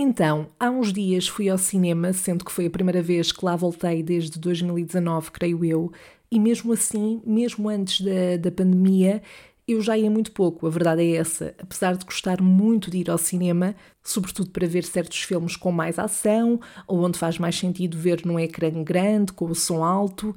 Então, 0.00 0.46
há 0.60 0.70
uns 0.70 0.92
dias 0.92 1.26
fui 1.26 1.48
ao 1.48 1.58
cinema, 1.58 2.12
sendo 2.12 2.44
que 2.44 2.52
foi 2.52 2.66
a 2.66 2.70
primeira 2.70 3.02
vez 3.02 3.32
que 3.32 3.44
lá 3.44 3.56
voltei 3.56 4.00
desde 4.00 4.38
2019, 4.38 5.32
creio 5.32 5.64
eu, 5.64 5.92
e 6.30 6.38
mesmo 6.38 6.72
assim, 6.72 7.20
mesmo 7.26 7.68
antes 7.68 8.02
da, 8.02 8.36
da 8.40 8.52
pandemia, 8.52 9.20
eu 9.66 9.80
já 9.80 9.98
ia 9.98 10.08
muito 10.08 10.30
pouco, 10.30 10.68
a 10.68 10.70
verdade 10.70 11.02
é 11.02 11.16
essa. 11.16 11.52
Apesar 11.58 11.96
de 11.96 12.04
gostar 12.04 12.40
muito 12.40 12.92
de 12.92 12.98
ir 12.98 13.10
ao 13.10 13.18
cinema, 13.18 13.74
sobretudo 14.00 14.50
para 14.50 14.68
ver 14.68 14.84
certos 14.84 15.20
filmes 15.24 15.56
com 15.56 15.72
mais 15.72 15.98
ação, 15.98 16.60
ou 16.86 17.04
onde 17.04 17.18
faz 17.18 17.36
mais 17.36 17.58
sentido 17.58 17.98
ver 17.98 18.24
num 18.24 18.38
ecrã 18.38 18.70
grande, 18.84 19.32
com 19.32 19.46
o 19.46 19.54
som 19.54 19.82
alto, 19.82 20.32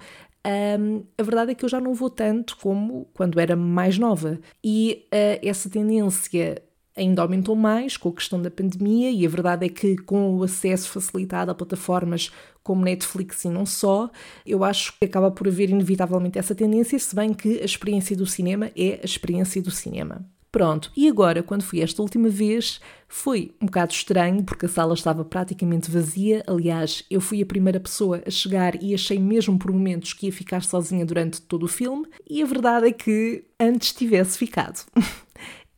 um, 0.80 1.04
a 1.20 1.22
verdade 1.22 1.52
é 1.52 1.56
que 1.56 1.64
eu 1.64 1.70
já 1.70 1.80
não 1.80 1.94
vou 1.94 2.10
tanto 2.10 2.58
como 2.58 3.08
quando 3.14 3.40
era 3.40 3.56
mais 3.56 4.00
nova. 4.00 4.40
E 4.64 5.06
uh, 5.14 5.48
essa 5.48 5.70
tendência 5.70 6.64
ainda 7.02 7.22
aumentou 7.22 7.56
mais 7.56 7.98
com 7.98 8.10
a 8.10 8.14
questão 8.14 8.42
da 8.42 8.52
pandemia, 8.52 9.12
e 9.12 9.26
a 9.26 9.30
verdade 9.30 9.66
é 9.66 9.70
que 9.70 9.98
com 9.98 10.36
o 10.36 10.44
acesso 10.44 10.90
facilitado 10.90 11.52
a 11.52 11.56
plataformas 11.56 12.32
como 12.64 12.84
Netflix 12.84 13.44
e 13.44 13.50
não 13.50 13.66
só, 13.66 14.10
eu 14.46 14.64
acho 14.64 14.94
que 15.00 15.06
acaba 15.06 15.32
por 15.32 15.48
haver 15.48 15.70
inevitavelmente 15.70 16.38
essa 16.38 16.54
tendência, 16.54 16.98
se 17.00 17.16
bem 17.16 17.34
que 17.34 17.60
a 17.60 17.66
experiência 17.66 18.16
do 18.16 18.26
cinema 18.26 18.72
é 18.76 19.00
a 19.02 19.06
experiência 19.06 19.62
do 19.62 19.72
cinema. 19.72 20.24
Pronto, 20.52 20.92
e 20.98 21.08
agora, 21.08 21.42
quando 21.42 21.64
fui 21.64 21.80
esta 21.80 22.02
última 22.02 22.28
vez, 22.28 22.82
foi 23.08 23.56
um 23.62 23.68
bocado 23.68 23.94
estranho, 23.94 24.44
porque 24.44 24.66
a 24.66 24.70
sala 24.70 24.94
estava 24.94 25.24
praticamente 25.24 25.90
vazia. 25.90 26.44
Aliás, 26.46 27.06
eu 27.10 27.22
fui 27.22 27.42
a 27.42 27.46
primeira 27.46 27.80
pessoa 27.80 28.22
a 28.28 28.30
chegar 28.30 28.84
e 28.84 28.94
achei 28.94 29.18
mesmo 29.18 29.58
por 29.58 29.72
momentos 29.72 30.12
que 30.12 30.26
ia 30.26 30.32
ficar 30.32 30.62
sozinha 30.62 31.06
durante 31.06 31.42
todo 31.42 31.64
o 31.64 31.70
filme, 31.70 32.06
e 32.30 32.44
a 32.44 32.46
verdade 32.46 32.88
é 32.88 32.92
que 32.92 33.46
antes 33.58 33.94
tivesse 33.94 34.38
ficado. 34.38 34.86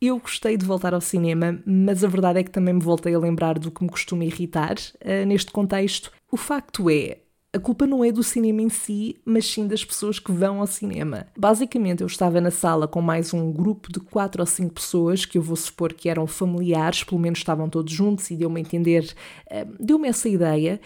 Eu 0.06 0.18
gostei 0.18 0.58
de 0.58 0.66
voltar 0.66 0.92
ao 0.92 1.00
cinema, 1.00 1.58
mas 1.64 2.04
a 2.04 2.08
verdade 2.08 2.38
é 2.38 2.44
que 2.44 2.50
também 2.50 2.74
me 2.74 2.80
voltei 2.80 3.14
a 3.14 3.18
lembrar 3.18 3.58
do 3.58 3.70
que 3.70 3.82
me 3.82 3.88
costuma 3.88 4.22
irritar 4.22 4.74
uh, 4.74 5.26
neste 5.26 5.50
contexto. 5.50 6.12
O 6.30 6.36
facto 6.36 6.90
é, 6.90 7.20
a 7.54 7.58
culpa 7.58 7.86
não 7.86 8.04
é 8.04 8.12
do 8.12 8.22
cinema 8.22 8.60
em 8.60 8.68
si, 8.68 9.16
mas 9.24 9.50
sim 9.50 9.66
das 9.66 9.82
pessoas 9.82 10.18
que 10.18 10.30
vão 10.30 10.60
ao 10.60 10.66
cinema. 10.66 11.26
Basicamente, 11.34 12.02
eu 12.02 12.06
estava 12.06 12.38
na 12.38 12.50
sala 12.50 12.86
com 12.86 13.00
mais 13.00 13.32
um 13.32 13.50
grupo 13.50 13.90
de 13.90 13.98
quatro 13.98 14.42
ou 14.42 14.46
cinco 14.46 14.74
pessoas 14.74 15.24
que 15.24 15.38
eu 15.38 15.42
vou 15.42 15.56
supor 15.56 15.94
que 15.94 16.10
eram 16.10 16.26
familiares, 16.26 17.02
pelo 17.02 17.18
menos 17.18 17.38
estavam 17.38 17.70
todos 17.70 17.90
juntos 17.90 18.30
e 18.30 18.36
deu-me 18.36 18.58
a 18.58 18.60
entender, 18.60 19.10
uh, 19.46 19.74
deu-me 19.80 20.06
essa 20.06 20.28
ideia. 20.28 20.78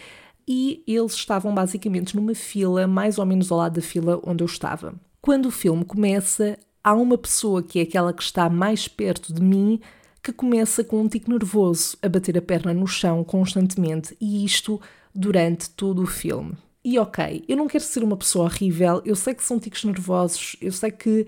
E 0.47 0.85
eles 0.87 1.15
estavam 1.15 1.53
basicamente 1.53 2.15
numa 2.15 2.37
fila, 2.37 2.87
mais 2.87 3.19
ou 3.19 3.27
menos 3.27 3.51
ao 3.51 3.59
lado 3.59 3.75
da 3.75 3.83
fila 3.83 4.21
onde 4.25 4.45
eu 4.45 4.47
estava. 4.47 4.95
Quando 5.21 5.47
o 5.47 5.51
filme 5.51 5.85
começa, 5.85 6.57
há 6.83 6.95
uma 6.95 7.19
pessoa 7.19 7.63
que 7.63 7.79
é 7.79 7.83
aquela 7.83 8.13
que 8.13 8.23
está 8.23 8.49
mais 8.49 8.89
perto 8.89 9.33
de 9.33 9.43
mim 9.43 9.81
que 10.23 10.33
começa 10.33 10.85
com 10.85 11.01
um 11.01 11.09
tico 11.09 11.31
nervoso 11.31 11.97
a 12.03 12.09
bater 12.09 12.37
a 12.37 12.43
perna 12.43 12.75
no 12.75 12.87
chão 12.87 13.23
constantemente 13.25 14.17
e 14.21 14.45
isto 14.45 14.81
durante 15.15 15.71
todo 15.71 16.03
o 16.03 16.07
filme. 16.07 16.55
E 16.85 16.99
ok, 16.99 17.45
eu 17.49 17.57
não 17.57 17.67
quero 17.67 17.85
ser 17.85 18.03
uma 18.03 18.17
pessoa 18.17 18.47
horrível, 18.47 19.03
eu 19.05 19.17
sei 19.17 19.35
que 19.35 19.45
são 19.45 19.59
ticos 19.59 19.85
nervosos, 19.85 20.57
eu 20.61 20.73
sei 20.73 20.91
que 20.91 21.27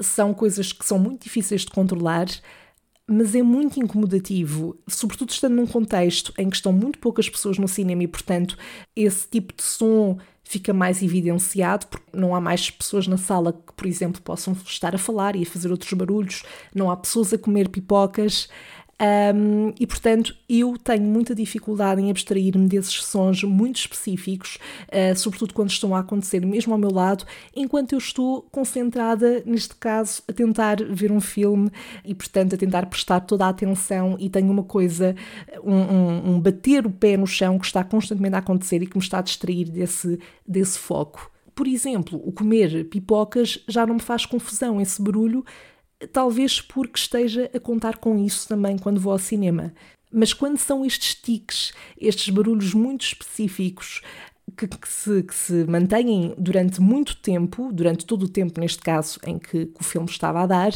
são 0.00 0.34
coisas 0.34 0.72
que 0.72 0.84
são 0.84 0.98
muito 0.98 1.22
difíceis 1.22 1.62
de 1.62 1.70
controlar, 1.70 2.26
mas 3.06 3.34
é 3.34 3.42
muito 3.42 3.80
incomodativo, 3.80 4.78
sobretudo 4.88 5.30
estando 5.30 5.54
num 5.54 5.66
contexto 5.66 6.32
em 6.38 6.48
que 6.48 6.56
estão 6.56 6.72
muito 6.72 6.98
poucas 6.98 7.28
pessoas 7.28 7.58
no 7.58 7.68
cinema 7.68 8.02
e, 8.02 8.08
portanto, 8.08 8.56
esse 8.94 9.28
tipo 9.28 9.54
de 9.54 9.62
som 9.62 10.18
fica 10.44 10.72
mais 10.72 11.02
evidenciado, 11.02 11.86
porque 11.86 12.16
não 12.16 12.34
há 12.34 12.40
mais 12.40 12.70
pessoas 12.70 13.06
na 13.06 13.16
sala 13.16 13.52
que, 13.52 13.72
por 13.72 13.86
exemplo, 13.86 14.20
possam 14.22 14.52
estar 14.66 14.94
a 14.94 14.98
falar 14.98 15.34
e 15.34 15.42
a 15.42 15.46
fazer 15.46 15.70
outros 15.70 15.92
barulhos, 15.94 16.42
não 16.74 16.90
há 16.90 16.96
pessoas 16.96 17.32
a 17.32 17.38
comer 17.38 17.68
pipocas. 17.68 18.48
Um, 19.00 19.72
e 19.78 19.86
portanto, 19.86 20.34
eu 20.48 20.78
tenho 20.78 21.02
muita 21.02 21.34
dificuldade 21.34 22.00
em 22.00 22.10
abstrair-me 22.10 22.68
desses 22.68 23.02
sons 23.04 23.42
muito 23.42 23.76
específicos, 23.76 24.58
uh, 24.88 25.16
sobretudo 25.16 25.52
quando 25.52 25.70
estão 25.70 25.94
a 25.94 26.00
acontecer 26.00 26.44
mesmo 26.46 26.72
ao 26.72 26.78
meu 26.78 26.92
lado, 26.92 27.24
enquanto 27.54 27.92
eu 27.92 27.98
estou 27.98 28.42
concentrada, 28.52 29.42
neste 29.44 29.74
caso, 29.74 30.22
a 30.28 30.32
tentar 30.32 30.76
ver 30.84 31.10
um 31.10 31.20
filme 31.20 31.70
e, 32.04 32.14
portanto, 32.14 32.54
a 32.54 32.58
tentar 32.58 32.86
prestar 32.86 33.20
toda 33.20 33.46
a 33.46 33.48
atenção. 33.48 34.16
E 34.18 34.28
tenho 34.28 34.50
uma 34.50 34.64
coisa, 34.64 35.14
um, 35.62 35.74
um, 35.74 36.30
um 36.34 36.40
bater 36.40 36.86
o 36.86 36.90
pé 36.90 37.16
no 37.16 37.26
chão 37.26 37.58
que 37.58 37.66
está 37.66 37.82
constantemente 37.82 38.36
a 38.36 38.38
acontecer 38.38 38.82
e 38.82 38.86
que 38.86 38.96
me 38.96 39.02
está 39.02 39.18
a 39.18 39.22
distrair 39.22 39.64
desse, 39.70 40.18
desse 40.46 40.78
foco. 40.78 41.30
Por 41.54 41.68
exemplo, 41.68 42.20
o 42.24 42.32
comer 42.32 42.84
pipocas 42.86 43.60
já 43.68 43.86
não 43.86 43.94
me 43.94 44.02
faz 44.02 44.26
confusão, 44.26 44.80
esse 44.80 45.00
barulho 45.00 45.44
talvez 46.12 46.60
porque 46.60 46.98
esteja 46.98 47.50
a 47.54 47.60
contar 47.60 47.98
com 47.98 48.18
isso 48.18 48.48
também 48.48 48.78
quando 48.78 49.00
vou 49.00 49.12
ao 49.12 49.18
cinema. 49.18 49.72
Mas 50.12 50.32
quando 50.32 50.58
são 50.58 50.84
estes 50.84 51.14
tiques, 51.14 51.72
estes 52.00 52.32
barulhos 52.32 52.72
muito 52.72 53.04
específicos, 53.04 54.00
que, 54.56 54.68
que, 54.68 54.88
se, 54.88 55.22
que, 55.22 55.34
se, 55.34 55.64
mantêm 55.64 56.34
durante 56.38 56.80
muito 56.80 57.16
tempo, 57.16 57.72
durante 57.72 58.06
todo 58.06 58.24
o 58.24 58.28
tempo, 58.28 58.60
neste 58.60 58.80
caso, 58.80 59.18
em 59.26 59.38
que, 59.38 59.66
que 59.66 59.80
o 59.80 59.84
filme 59.84 60.08
estava 60.08 60.42
a 60.42 60.46
dar, 60.46 60.72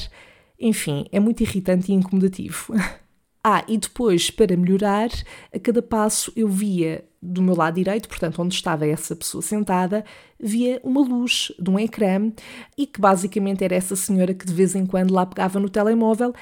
enfim, 0.58 1.06
é 1.12 1.20
muito 1.20 1.42
irritante 1.42 1.92
e 1.92 1.94
incomodativo. 1.94 2.74
Ah, 3.50 3.64
e 3.68 3.78
depois, 3.78 4.30
para 4.30 4.56
melhorar, 4.56 5.08
a 5.54 5.58
cada 5.58 5.80
passo 5.80 6.30
eu 6.36 6.48
via 6.48 7.07
do 7.20 7.42
meu 7.42 7.56
lado 7.56 7.74
direito, 7.74 8.08
portanto, 8.08 8.40
onde 8.40 8.54
estava 8.54 8.86
essa 8.86 9.14
pessoa 9.14 9.42
sentada, 9.42 10.04
via 10.38 10.80
uma 10.84 11.00
luz 11.00 11.52
de 11.58 11.68
um 11.68 11.78
ecrã 11.78 12.32
e 12.76 12.86
que 12.86 13.00
basicamente 13.00 13.64
era 13.64 13.74
essa 13.74 13.96
senhora 13.96 14.32
que 14.32 14.46
de 14.46 14.52
vez 14.54 14.74
em 14.74 14.86
quando 14.86 15.12
lá 15.12 15.26
pegava 15.26 15.58
no 15.58 15.68
telemóvel. 15.68 16.32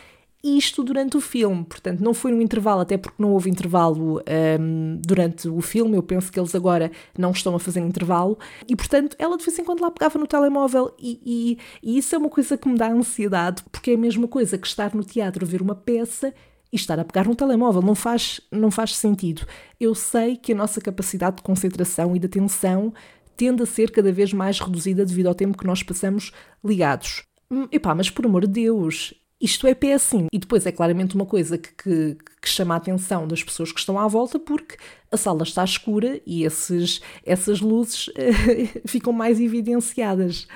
Isto 0.44 0.84
durante 0.84 1.16
o 1.16 1.20
filme, 1.20 1.64
portanto, 1.64 2.00
não 2.00 2.14
foi 2.14 2.30
no 2.30 2.40
intervalo, 2.40 2.82
até 2.82 2.96
porque 2.96 3.20
não 3.20 3.32
houve 3.32 3.50
intervalo 3.50 4.22
um, 4.60 5.00
durante 5.04 5.48
o 5.48 5.60
filme. 5.60 5.96
Eu 5.96 6.02
penso 6.04 6.30
que 6.30 6.38
eles 6.38 6.54
agora 6.54 6.92
não 7.18 7.32
estão 7.32 7.56
a 7.56 7.58
fazer 7.58 7.80
intervalo, 7.80 8.38
e 8.68 8.76
portanto, 8.76 9.16
ela 9.18 9.36
de 9.36 9.44
vez 9.44 9.58
em 9.58 9.64
quando 9.64 9.80
lá 9.80 9.90
pegava 9.90 10.18
no 10.18 10.26
telemóvel, 10.26 10.94
e, 11.00 11.20
e, 11.26 11.58
e 11.82 11.98
isso 11.98 12.14
é 12.14 12.18
uma 12.18 12.28
coisa 12.28 12.56
que 12.56 12.68
me 12.68 12.76
dá 12.76 12.88
ansiedade, 12.88 13.64
porque 13.72 13.92
é 13.92 13.94
a 13.94 13.98
mesma 13.98 14.28
coisa 14.28 14.56
que 14.56 14.66
estar 14.68 14.94
no 14.94 15.02
teatro 15.02 15.44
a 15.44 15.48
ver 15.48 15.62
uma 15.62 15.74
peça 15.74 16.32
e 16.76 16.80
estar 16.80 17.00
a 17.00 17.04
pegar 17.04 17.26
no 17.26 17.34
telemóvel. 17.34 17.82
Não 17.82 17.94
faz, 17.94 18.40
não 18.52 18.70
faz 18.70 18.94
sentido. 18.94 19.46
Eu 19.80 19.94
sei 19.94 20.36
que 20.36 20.52
a 20.52 20.56
nossa 20.56 20.80
capacidade 20.80 21.36
de 21.36 21.42
concentração 21.42 22.14
e 22.14 22.18
de 22.18 22.26
atenção 22.26 22.92
tende 23.36 23.62
a 23.62 23.66
ser 23.66 23.90
cada 23.90 24.12
vez 24.12 24.32
mais 24.32 24.60
reduzida 24.60 25.04
devido 25.04 25.26
ao 25.26 25.34
tempo 25.34 25.58
que 25.58 25.66
nós 25.66 25.82
passamos 25.82 26.32
ligados. 26.64 27.24
Hum, 27.50 27.66
epá, 27.72 27.94
mas 27.94 28.10
por 28.10 28.26
amor 28.26 28.46
de 28.46 28.52
Deus, 28.52 29.14
isto 29.40 29.66
é 29.66 29.74
péssimo. 29.74 30.28
E 30.32 30.38
depois 30.38 30.66
é 30.66 30.72
claramente 30.72 31.14
uma 31.14 31.26
coisa 31.26 31.58
que, 31.58 31.72
que, 31.74 32.16
que, 32.40 32.48
chama 32.48 32.74
a 32.74 32.78
atenção 32.78 33.26
das 33.26 33.42
pessoas 33.42 33.72
que 33.72 33.80
estão 33.80 33.98
à 33.98 34.06
volta, 34.08 34.38
porque 34.38 34.76
a 35.10 35.16
sala 35.16 35.42
está 35.42 35.64
escura 35.64 36.20
e 36.26 36.44
esses, 36.44 37.00
essas 37.24 37.60
luzes 37.60 38.10
ficam 38.86 39.12
mais 39.12 39.40
evidenciadas. 39.40 40.46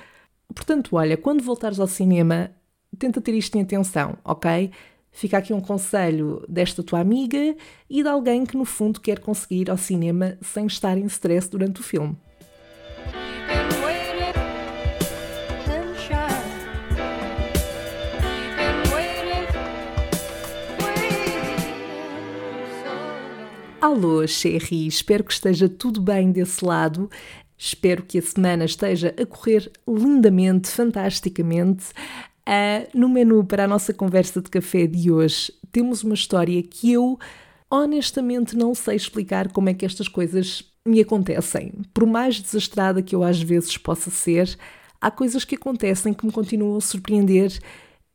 Portanto, 0.54 0.96
olha, 0.96 1.16
quando 1.16 1.42
voltares 1.42 1.78
ao 1.78 1.86
cinema, 1.86 2.50
tenta 2.98 3.20
ter 3.20 3.34
isto 3.34 3.56
em 3.56 3.62
atenção, 3.62 4.18
ok? 4.24 4.70
Fica 5.12 5.38
aqui 5.38 5.52
um 5.52 5.60
conselho 5.60 6.44
desta 6.48 6.82
tua 6.82 7.00
amiga 7.00 7.56
e 7.88 8.02
de 8.02 8.08
alguém 8.08 8.46
que, 8.46 8.56
no 8.56 8.64
fundo, 8.64 9.00
quer 9.00 9.18
conseguir 9.18 9.62
ir 9.62 9.70
ao 9.70 9.76
cinema 9.76 10.38
sem 10.40 10.66
estar 10.66 10.96
em 10.96 11.06
stress 11.06 11.48
durante 11.48 11.80
o 11.80 11.82
filme. 11.82 12.16
Alô, 23.80 24.26
Sherry, 24.26 24.86
espero 24.86 25.24
que 25.24 25.32
esteja 25.32 25.68
tudo 25.68 26.00
bem 26.00 26.30
desse 26.30 26.64
lado. 26.64 27.10
Espero 27.56 28.02
que 28.02 28.18
a 28.18 28.22
semana 28.22 28.64
esteja 28.64 29.14
a 29.20 29.26
correr 29.26 29.70
lindamente, 29.88 30.68
fantasticamente. 30.68 31.86
Uh, 32.46 32.98
no 32.98 33.08
menu 33.08 33.44
para 33.44 33.64
a 33.64 33.68
nossa 33.68 33.92
conversa 33.92 34.40
de 34.40 34.50
café 34.50 34.86
de 34.86 35.10
hoje, 35.10 35.52
temos 35.70 36.02
uma 36.02 36.14
história 36.14 36.62
que 36.62 36.92
eu 36.92 37.18
honestamente 37.70 38.56
não 38.56 38.74
sei 38.74 38.96
explicar 38.96 39.52
como 39.52 39.68
é 39.68 39.74
que 39.74 39.86
estas 39.86 40.08
coisas 40.08 40.64
me 40.86 41.00
acontecem. 41.00 41.72
Por 41.94 42.06
mais 42.06 42.40
desastrada 42.40 43.02
que 43.02 43.14
eu 43.14 43.22
às 43.22 43.40
vezes 43.40 43.76
possa 43.76 44.10
ser, 44.10 44.58
há 45.00 45.10
coisas 45.10 45.44
que 45.44 45.54
acontecem 45.54 46.12
que 46.12 46.26
me 46.26 46.32
continuam 46.32 46.76
a 46.76 46.80
surpreender 46.80 47.56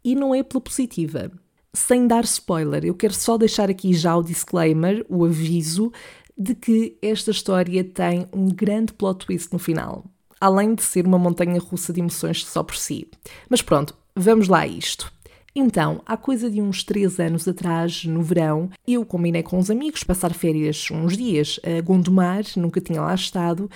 e 0.03 0.15
não 0.15 0.35
é 0.35 0.43
pela 0.43 0.61
positiva. 0.61 1.31
Sem 1.73 2.07
dar 2.07 2.23
spoiler, 2.23 2.85
eu 2.85 2.95
quero 2.95 3.13
só 3.13 3.37
deixar 3.37 3.69
aqui 3.69 3.93
já 3.93 4.15
o 4.15 4.23
disclaimer, 4.23 5.05
o 5.09 5.25
aviso, 5.25 5.91
de 6.37 6.53
que 6.53 6.97
esta 7.01 7.31
história 7.31 7.83
tem 7.83 8.27
um 8.33 8.47
grande 8.47 8.93
plot 8.93 9.25
twist 9.25 9.51
no 9.51 9.59
final, 9.59 10.05
além 10.39 10.75
de 10.75 10.83
ser 10.83 11.05
uma 11.05 11.17
montanha 11.17 11.59
russa 11.59 11.93
de 11.93 12.01
emoções 12.01 12.45
só 12.45 12.63
por 12.63 12.75
si. 12.75 13.09
Mas 13.49 13.61
pronto, 13.61 13.95
Vamos 14.17 14.47
lá 14.47 14.61
a 14.61 14.67
isto. 14.67 15.11
Então, 15.53 16.01
há 16.05 16.15
coisa 16.15 16.49
de 16.49 16.61
uns 16.61 16.83
três 16.83 17.19
anos 17.19 17.47
atrás, 17.47 18.05
no 18.05 18.21
verão, 18.21 18.69
eu 18.87 19.05
combinei 19.05 19.43
com 19.43 19.57
uns 19.57 19.69
amigos 19.69 20.03
passar 20.03 20.33
férias 20.33 20.89
uns 20.89 21.17
dias 21.17 21.59
a 21.63 21.81
Gondomar, 21.81 22.43
nunca 22.55 22.79
tinha 22.79 23.01
lá 23.01 23.13
estado, 23.13 23.69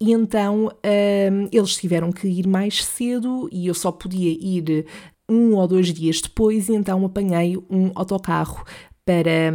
e 0.00 0.12
então 0.12 0.66
um, 0.66 1.48
eles 1.52 1.76
tiveram 1.76 2.10
que 2.10 2.26
ir 2.26 2.46
mais 2.46 2.84
cedo 2.84 3.48
e 3.52 3.66
eu 3.66 3.74
só 3.74 3.92
podia 3.92 4.30
ir 4.30 4.86
um 5.28 5.54
ou 5.54 5.68
dois 5.68 5.92
dias 5.92 6.20
depois, 6.20 6.68
e 6.68 6.74
então 6.74 7.04
apanhei 7.04 7.56
um 7.68 7.92
autocarro 7.94 8.64
para, 9.04 9.52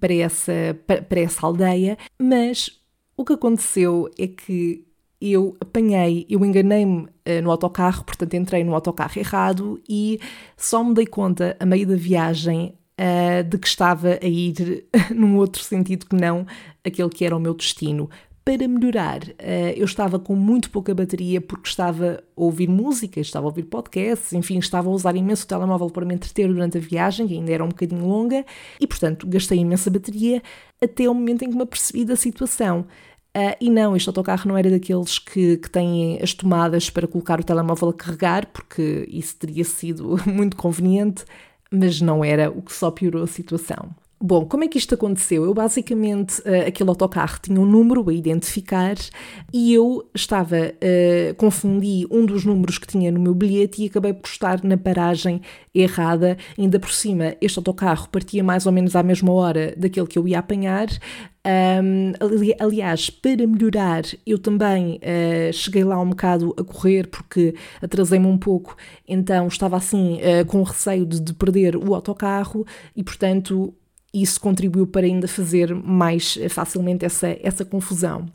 para, 0.00 0.14
essa, 0.14 0.52
para, 0.86 1.02
para 1.02 1.20
essa 1.20 1.46
aldeia, 1.46 1.96
mas 2.18 2.70
o 3.16 3.24
que 3.24 3.34
aconteceu 3.34 4.10
é 4.18 4.26
que 4.26 4.87
eu 5.20 5.56
apanhei, 5.60 6.26
eu 6.28 6.44
enganei-me 6.44 7.02
uh, 7.02 7.42
no 7.42 7.50
autocarro, 7.50 8.04
portanto 8.04 8.34
entrei 8.34 8.62
no 8.62 8.74
autocarro 8.74 9.18
errado 9.18 9.80
e 9.88 10.20
só 10.56 10.82
me 10.84 10.94
dei 10.94 11.06
conta 11.06 11.56
a 11.58 11.66
meio 11.66 11.86
da 11.86 11.96
viagem 11.96 12.74
uh, 12.98 13.42
de 13.42 13.58
que 13.58 13.66
estava 13.66 14.18
a 14.22 14.26
ir 14.26 14.86
num 15.14 15.36
outro 15.36 15.62
sentido 15.62 16.06
que 16.06 16.16
não 16.16 16.46
aquele 16.84 17.08
que 17.08 17.24
era 17.24 17.36
o 17.36 17.40
meu 17.40 17.54
destino. 17.54 18.08
Para 18.44 18.66
melhorar, 18.66 19.24
uh, 19.24 19.74
eu 19.76 19.84
estava 19.84 20.18
com 20.18 20.34
muito 20.34 20.70
pouca 20.70 20.94
bateria 20.94 21.40
porque 21.40 21.68
estava 21.68 22.22
a 22.34 22.40
ouvir 22.40 22.68
música, 22.68 23.20
estava 23.20 23.46
a 23.46 23.50
ouvir 23.50 23.64
podcasts, 23.64 24.32
enfim, 24.32 24.58
estava 24.58 24.88
a 24.88 24.92
usar 24.92 25.16
imenso 25.16 25.44
o 25.44 25.48
telemóvel 25.48 25.90
para 25.90 26.06
me 26.06 26.14
entreter 26.14 26.48
durante 26.48 26.78
a 26.78 26.80
viagem, 26.80 27.26
que 27.26 27.34
ainda 27.34 27.52
era 27.52 27.64
um 27.64 27.68
bocadinho 27.68 28.06
longa, 28.06 28.46
e 28.80 28.86
portanto 28.86 29.26
gastei 29.26 29.58
imensa 29.58 29.90
bateria 29.90 30.42
até 30.80 31.10
o 31.10 31.14
momento 31.14 31.42
em 31.44 31.50
que 31.50 31.56
me 31.56 31.62
apercebi 31.62 32.04
da 32.04 32.16
situação. 32.16 32.86
Uh, 33.38 33.54
e 33.60 33.70
não, 33.70 33.94
este 33.94 34.08
autocarro 34.08 34.48
não 34.48 34.58
era 34.58 34.68
daqueles 34.68 35.20
que, 35.20 35.58
que 35.58 35.70
têm 35.70 36.18
as 36.20 36.34
tomadas 36.34 36.90
para 36.90 37.06
colocar 37.06 37.38
o 37.38 37.44
telemóvel 37.44 37.90
a 37.90 37.94
carregar, 37.94 38.46
porque 38.46 39.08
isso 39.08 39.36
teria 39.36 39.64
sido 39.64 40.18
muito 40.26 40.56
conveniente, 40.56 41.24
mas 41.70 42.00
não 42.00 42.24
era 42.24 42.50
o 42.50 42.60
que 42.60 42.72
só 42.72 42.90
piorou 42.90 43.22
a 43.22 43.28
situação. 43.28 43.94
Bom, 44.20 44.44
como 44.44 44.64
é 44.64 44.66
que 44.66 44.76
isto 44.76 44.92
aconteceu? 44.96 45.44
Eu 45.44 45.54
basicamente, 45.54 46.40
uh, 46.40 46.66
aquele 46.66 46.90
autocarro 46.90 47.38
tinha 47.40 47.60
um 47.60 47.64
número 47.64 48.10
a 48.10 48.12
identificar 48.12 48.96
e 49.52 49.72
eu 49.72 50.10
estava, 50.12 50.56
uh, 50.56 51.34
confundi 51.36 52.04
um 52.10 52.26
dos 52.26 52.44
números 52.44 52.78
que 52.78 52.88
tinha 52.88 53.12
no 53.12 53.20
meu 53.20 53.32
bilhete 53.32 53.84
e 53.84 53.86
acabei 53.86 54.12
por 54.12 54.26
estar 54.26 54.64
na 54.64 54.76
paragem 54.76 55.40
errada. 55.72 56.36
Ainda 56.58 56.80
por 56.80 56.90
cima, 56.90 57.36
este 57.40 57.56
autocarro 57.60 58.08
partia 58.08 58.42
mais 58.42 58.66
ou 58.66 58.72
menos 58.72 58.96
à 58.96 59.04
mesma 59.04 59.32
hora 59.32 59.72
daquele 59.76 60.08
que 60.08 60.18
eu 60.18 60.26
ia 60.26 60.40
apanhar. 60.40 60.88
Um, 61.48 62.12
ali, 62.20 62.54
aliás, 62.60 63.08
para 63.08 63.46
melhorar, 63.46 64.02
eu 64.26 64.38
também 64.38 64.96
uh, 64.96 65.52
cheguei 65.52 65.82
lá 65.82 65.98
um 65.98 66.10
bocado 66.10 66.54
a 66.58 66.62
correr 66.62 67.06
porque 67.06 67.54
atrasei-me 67.80 68.26
um 68.26 68.36
pouco, 68.36 68.76
então 69.06 69.46
estava 69.46 69.74
assim 69.74 70.16
uh, 70.16 70.44
com 70.44 70.62
receio 70.62 71.06
de, 71.06 71.18
de 71.18 71.32
perder 71.32 71.74
o 71.74 71.94
autocarro 71.94 72.66
e, 72.94 73.02
portanto, 73.02 73.72
isso 74.12 74.38
contribuiu 74.38 74.86
para 74.86 75.06
ainda 75.06 75.26
fazer 75.26 75.74
mais 75.74 76.38
facilmente 76.50 77.06
essa, 77.06 77.34
essa 77.42 77.64
confusão. 77.64 78.26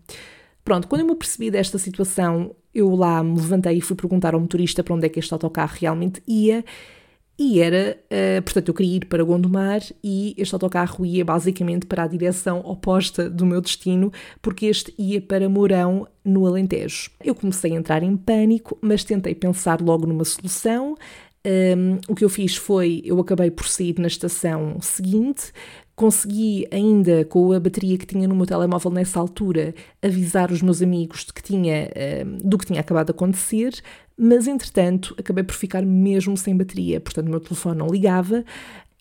Pronto, 0.66 0.88
quando 0.88 1.02
eu 1.02 1.08
me 1.08 1.16
percebi 1.16 1.52
desta 1.52 1.78
situação, 1.78 2.56
eu 2.74 2.96
lá 2.96 3.24
me 3.24 3.36
levantei 3.36 3.78
e 3.78 3.82
fui 3.82 3.96
perguntar 3.96 4.34
ao 4.34 4.40
motorista 4.40 4.84
para 4.84 4.96
onde 4.96 5.06
é 5.06 5.10
que 5.10 5.20
este 5.20 5.34
autocarro 5.34 5.76
realmente 5.80 6.24
ia. 6.28 6.66
E 7.38 7.60
era, 7.60 7.98
uh, 8.06 8.42
portanto, 8.44 8.68
eu 8.68 8.74
queria 8.74 8.98
ir 8.98 9.06
para 9.06 9.24
Gondomar 9.24 9.82
e 10.04 10.36
este 10.38 10.54
autocarro 10.54 11.04
ia 11.04 11.26
basicamente 11.26 11.88
para 11.88 12.04
a 12.04 12.08
direção 12.08 12.60
oposta 12.60 13.28
do 13.28 13.46
meu 13.46 13.60
destino, 13.60 14.12
porque 14.40 14.68
este 14.68 14.94
ia 15.00 15.20
para 15.20 15.50
Mourão, 15.50 16.08
no 16.24 16.46
Alentejo. 16.46 17.10
Eu 17.24 17.34
comecei 17.34 17.74
a 17.74 17.76
entrar 17.76 18.04
em 18.04 18.16
pânico, 18.16 18.78
mas 18.82 19.04
tentei 19.04 19.34
pensar 19.34 19.82
logo 19.82 20.06
numa 20.06 20.24
solução. 20.24 20.96
Um, 21.46 22.00
o 22.08 22.16
que 22.16 22.24
eu 22.24 22.30
fiz 22.30 22.56
foi, 22.56 23.02
eu 23.04 23.20
acabei 23.20 23.52
por 23.52 23.68
sair 23.68 23.96
na 24.00 24.08
estação 24.08 24.78
seguinte, 24.80 25.52
consegui 25.96 26.66
ainda, 26.72 27.26
com 27.26 27.52
a 27.52 27.60
bateria 27.60 27.98
que 27.98 28.06
tinha 28.06 28.28
no 28.28 28.36
meu 28.36 28.46
telemóvel 28.46 28.90
nessa 28.92 29.20
altura, 29.20 29.76
avisar 30.02 30.52
os 30.52 30.62
meus 30.62 30.82
amigos 30.82 31.26
de 31.26 31.34
que 31.34 31.44
tinha, 31.44 31.90
um, 32.26 32.38
do 32.38 32.58
que 32.58 32.66
tinha 32.66 32.80
acabado 32.80 33.08
de 33.08 33.12
acontecer, 33.12 33.74
mas 34.18 34.48
entretanto 34.48 35.16
acabei 35.18 35.44
por 35.44 35.56
ficar 35.56 35.84
mesmo 35.84 36.38
sem 36.38 36.56
bateria, 36.56 37.00
portanto 37.00 37.28
o 37.28 37.32
meu 37.32 37.40
telefone 37.40 37.78
não 37.78 37.88
ligava, 37.88 38.44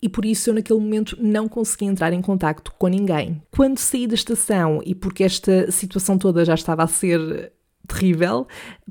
e 0.01 0.09
por 0.09 0.25
isso 0.25 0.49
eu 0.49 0.53
naquele 0.53 0.79
momento 0.79 1.17
não 1.21 1.47
consegui 1.47 1.85
entrar 1.85 2.11
em 2.11 2.21
contacto 2.21 2.73
com 2.77 2.87
ninguém. 2.87 3.41
Quando 3.51 3.77
saí 3.77 4.05
da 4.05 4.15
estação 4.15 4.81
e 4.85 4.93
porque 4.93 5.23
esta 5.23 5.71
situação 5.71 6.17
toda 6.17 6.43
já 6.43 6.53
estava 6.53 6.83
a 6.83 6.87
ser 6.87 7.53
terrível, 7.87 8.45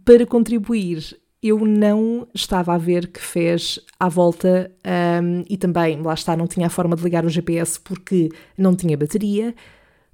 para 0.05 0.25
contribuir 0.25 1.21
eu 1.43 1.67
não 1.67 2.29
estava 2.33 2.73
a 2.73 2.79
ver 2.79 3.09
que 3.09 3.21
fez 3.21 3.81
à 3.99 4.09
volta 4.09 4.71
um, 5.21 5.43
e 5.51 5.57
também, 5.57 6.01
lá 6.01 6.15
está, 6.15 6.37
não 6.37 6.47
tinha 6.47 6.69
a 6.69 6.71
forma 6.71 6.95
de 6.95 7.03
ligar 7.03 7.27
o 7.27 7.29
GPS 7.29 7.81
porque 7.81 8.31
não 8.57 8.77
tinha 8.77 8.97
bateria. 8.97 9.53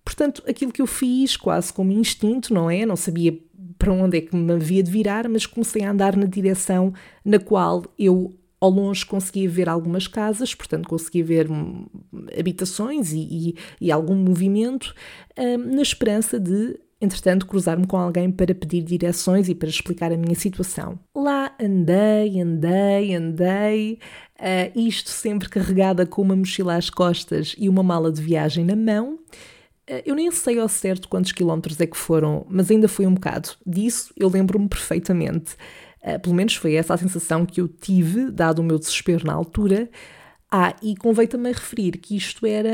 Portanto, 0.02 0.42
aquilo 0.48 0.72
que 0.72 0.80
eu 0.80 0.86
fiz, 0.86 1.36
quase 1.36 1.70
como 1.70 1.92
instinto, 1.92 2.54
não 2.54 2.70
é? 2.70 2.86
Não 2.86 2.96
sabia 2.96 3.38
para 3.78 3.92
onde 3.92 4.18
é 4.18 4.20
que 4.20 4.34
me 4.34 4.52
havia 4.52 4.82
de 4.82 4.90
virar, 4.90 5.28
mas 5.28 5.46
comecei 5.46 5.82
a 5.82 5.90
andar 5.90 6.16
na 6.16 6.26
direção 6.26 6.92
na 7.24 7.38
qual 7.38 7.84
eu 7.98 8.34
ao 8.60 8.70
longe 8.70 9.06
conseguia 9.06 9.48
ver 9.48 9.68
algumas 9.68 10.08
casas, 10.08 10.54
portanto 10.54 10.88
conseguia 10.88 11.24
ver 11.24 11.50
hum, 11.50 11.86
habitações 12.36 13.12
e, 13.12 13.18
e, 13.20 13.54
e 13.80 13.92
algum 13.92 14.16
movimento, 14.16 14.92
um, 15.38 15.76
na 15.76 15.82
esperança 15.82 16.40
de 16.40 16.78
entretanto, 17.00 17.46
cruzar-me 17.46 17.86
com 17.86 17.96
alguém 17.96 18.30
para 18.30 18.54
pedir 18.54 18.82
direções 18.82 19.48
e 19.48 19.54
para 19.54 19.68
explicar 19.68 20.12
a 20.12 20.16
minha 20.16 20.34
situação. 20.34 20.98
Lá 21.14 21.54
andei, 21.60 22.40
andei, 22.40 23.14
andei, 23.14 23.98
uh, 24.40 24.78
isto 24.78 25.08
sempre 25.08 25.48
carregada 25.48 26.04
com 26.04 26.22
uma 26.22 26.34
mochila 26.34 26.74
às 26.74 26.90
costas 26.90 27.54
e 27.56 27.68
uma 27.68 27.82
mala 27.82 28.10
de 28.10 28.20
viagem 28.20 28.64
na 28.64 28.74
mão. 28.74 29.18
Uh, 29.88 30.02
eu 30.04 30.14
nem 30.14 30.30
sei 30.30 30.58
ao 30.58 30.68
certo 30.68 31.08
quantos 31.08 31.32
quilómetros 31.32 31.80
é 31.80 31.86
que 31.86 31.96
foram, 31.96 32.44
mas 32.48 32.70
ainda 32.70 32.88
foi 32.88 33.06
um 33.06 33.14
bocado. 33.14 33.50
Disso 33.66 34.12
eu 34.16 34.28
lembro-me 34.28 34.68
perfeitamente. 34.68 35.54
Uh, 36.02 36.18
pelo 36.20 36.34
menos 36.34 36.54
foi 36.54 36.74
essa 36.74 36.94
a 36.94 36.98
sensação 36.98 37.46
que 37.46 37.60
eu 37.60 37.68
tive, 37.68 38.30
dado 38.30 38.60
o 38.60 38.64
meu 38.64 38.78
desespero 38.78 39.26
na 39.26 39.32
altura. 39.32 39.88
Ah, 40.50 40.74
e 40.82 40.96
convém 40.96 41.26
também 41.26 41.52
referir 41.52 41.98
que 41.98 42.16
isto 42.16 42.46
era 42.46 42.70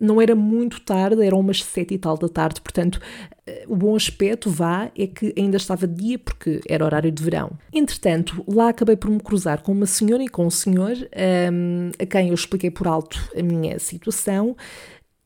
não 0.00 0.22
era 0.22 0.34
muito 0.34 0.80
tarde, 0.80 1.22
eram 1.22 1.38
umas 1.38 1.62
sete 1.62 1.92
e 1.92 1.98
tal 1.98 2.16
da 2.16 2.30
tarde, 2.30 2.62
portanto, 2.62 2.98
eh, 3.46 3.66
o 3.68 3.76
bom 3.76 3.94
aspecto, 3.94 4.48
vá, 4.48 4.90
é 4.96 5.06
que 5.06 5.34
ainda 5.36 5.58
estava 5.58 5.86
dia 5.86 6.18
porque 6.18 6.62
era 6.66 6.82
horário 6.82 7.12
de 7.12 7.22
verão. 7.22 7.50
Entretanto, 7.70 8.42
lá 8.48 8.70
acabei 8.70 8.96
por 8.96 9.10
me 9.10 9.20
cruzar 9.20 9.62
com 9.62 9.72
uma 9.72 9.84
senhora 9.84 10.22
e 10.22 10.28
com 10.28 10.46
um 10.46 10.50
senhor 10.50 10.96
um, 10.96 11.06
ehm, 11.12 11.90
a 11.98 12.06
quem 12.06 12.28
eu 12.28 12.34
expliquei 12.34 12.70
por 12.70 12.88
alto 12.88 13.18
a 13.36 13.42
minha 13.42 13.78
situação 13.78 14.56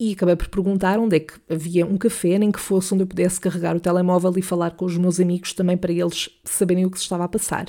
e 0.00 0.12
acabei 0.12 0.36
por 0.36 0.48
perguntar 0.48 0.98
onde 0.98 1.16
é 1.16 1.20
que 1.20 1.34
havia 1.50 1.84
um 1.84 1.96
café, 1.96 2.38
nem 2.38 2.52
que 2.52 2.60
fosse 2.60 2.94
onde 2.94 3.02
eu 3.02 3.06
pudesse 3.06 3.40
carregar 3.40 3.76
o 3.76 3.80
telemóvel 3.80 4.32
e 4.36 4.42
falar 4.42 4.72
com 4.72 4.84
os 4.84 4.96
meus 4.96 5.18
amigos 5.18 5.52
também 5.52 5.76
para 5.76 5.92
eles 5.92 6.30
saberem 6.44 6.86
o 6.86 6.90
que 6.90 6.98
se 6.98 7.04
estava 7.04 7.24
a 7.24 7.28
passar. 7.28 7.66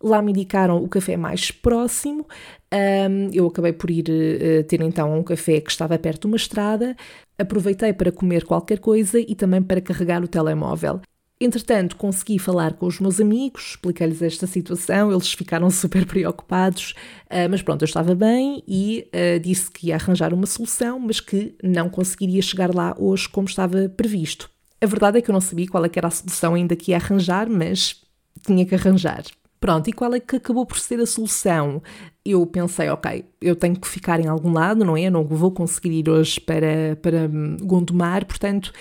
Lá 0.00 0.22
me 0.22 0.30
indicaram 0.30 0.82
o 0.82 0.88
café 0.88 1.16
mais 1.16 1.50
próximo. 1.50 2.26
Um, 2.72 3.30
eu 3.32 3.46
acabei 3.46 3.72
por 3.72 3.90
ir 3.90 4.04
uh, 4.08 4.64
ter 4.64 4.80
então 4.82 5.18
um 5.18 5.22
café 5.22 5.60
que 5.60 5.70
estava 5.70 5.98
perto 5.98 6.22
de 6.22 6.26
uma 6.28 6.36
estrada. 6.36 6.94
Aproveitei 7.38 7.92
para 7.92 8.12
comer 8.12 8.44
qualquer 8.44 8.78
coisa 8.78 9.18
e 9.18 9.34
também 9.34 9.62
para 9.62 9.80
carregar 9.80 10.22
o 10.22 10.28
telemóvel. 10.28 11.00
Entretanto, 11.38 11.96
consegui 11.96 12.38
falar 12.38 12.74
com 12.74 12.86
os 12.86 12.98
meus 12.98 13.20
amigos, 13.20 13.72
expliquei-lhes 13.72 14.22
esta 14.22 14.46
situação, 14.46 15.12
eles 15.12 15.32
ficaram 15.34 15.68
super 15.70 16.06
preocupados, 16.06 16.94
uh, 17.26 17.48
mas 17.50 17.60
pronto, 17.60 17.82
eu 17.82 17.86
estava 17.86 18.14
bem 18.14 18.62
e 18.66 19.06
uh, 19.08 19.38
disse 19.38 19.70
que 19.70 19.88
ia 19.88 19.96
arranjar 19.96 20.32
uma 20.32 20.46
solução, 20.46 20.98
mas 20.98 21.20
que 21.20 21.54
não 21.62 21.90
conseguiria 21.90 22.40
chegar 22.40 22.74
lá 22.74 22.94
hoje 22.98 23.28
como 23.28 23.46
estava 23.46 23.88
previsto. 23.90 24.50
A 24.80 24.86
verdade 24.86 25.18
é 25.18 25.22
que 25.22 25.30
eu 25.30 25.34
não 25.34 25.40
sabia 25.40 25.66
qual 25.68 25.84
é 25.84 25.90
era 25.94 26.08
a 26.08 26.10
solução 26.10 26.54
ainda 26.54 26.74
que 26.74 26.92
ia 26.92 26.96
arranjar, 26.96 27.50
mas 27.50 28.02
tinha 28.42 28.64
que 28.64 28.74
arranjar. 28.74 29.24
Pronto, 29.60 29.88
e 29.88 29.92
qual 29.92 30.14
é 30.14 30.20
que 30.20 30.36
acabou 30.36 30.64
por 30.64 30.78
ser 30.78 31.00
a 31.00 31.06
solução? 31.06 31.82
Eu 32.24 32.46
pensei, 32.46 32.88
ok, 32.88 33.24
eu 33.40 33.56
tenho 33.56 33.74
que 33.74 33.88
ficar 33.88 34.20
em 34.20 34.26
algum 34.26 34.52
lado, 34.52 34.84
não 34.84 34.96
é? 34.96 35.04
Eu 35.04 35.10
não 35.10 35.24
vou 35.24 35.50
conseguir 35.50 35.92
ir 35.92 36.08
hoje 36.08 36.40
para, 36.40 36.96
para 37.00 37.26
Gondomar, 37.62 38.26
portanto, 38.26 38.72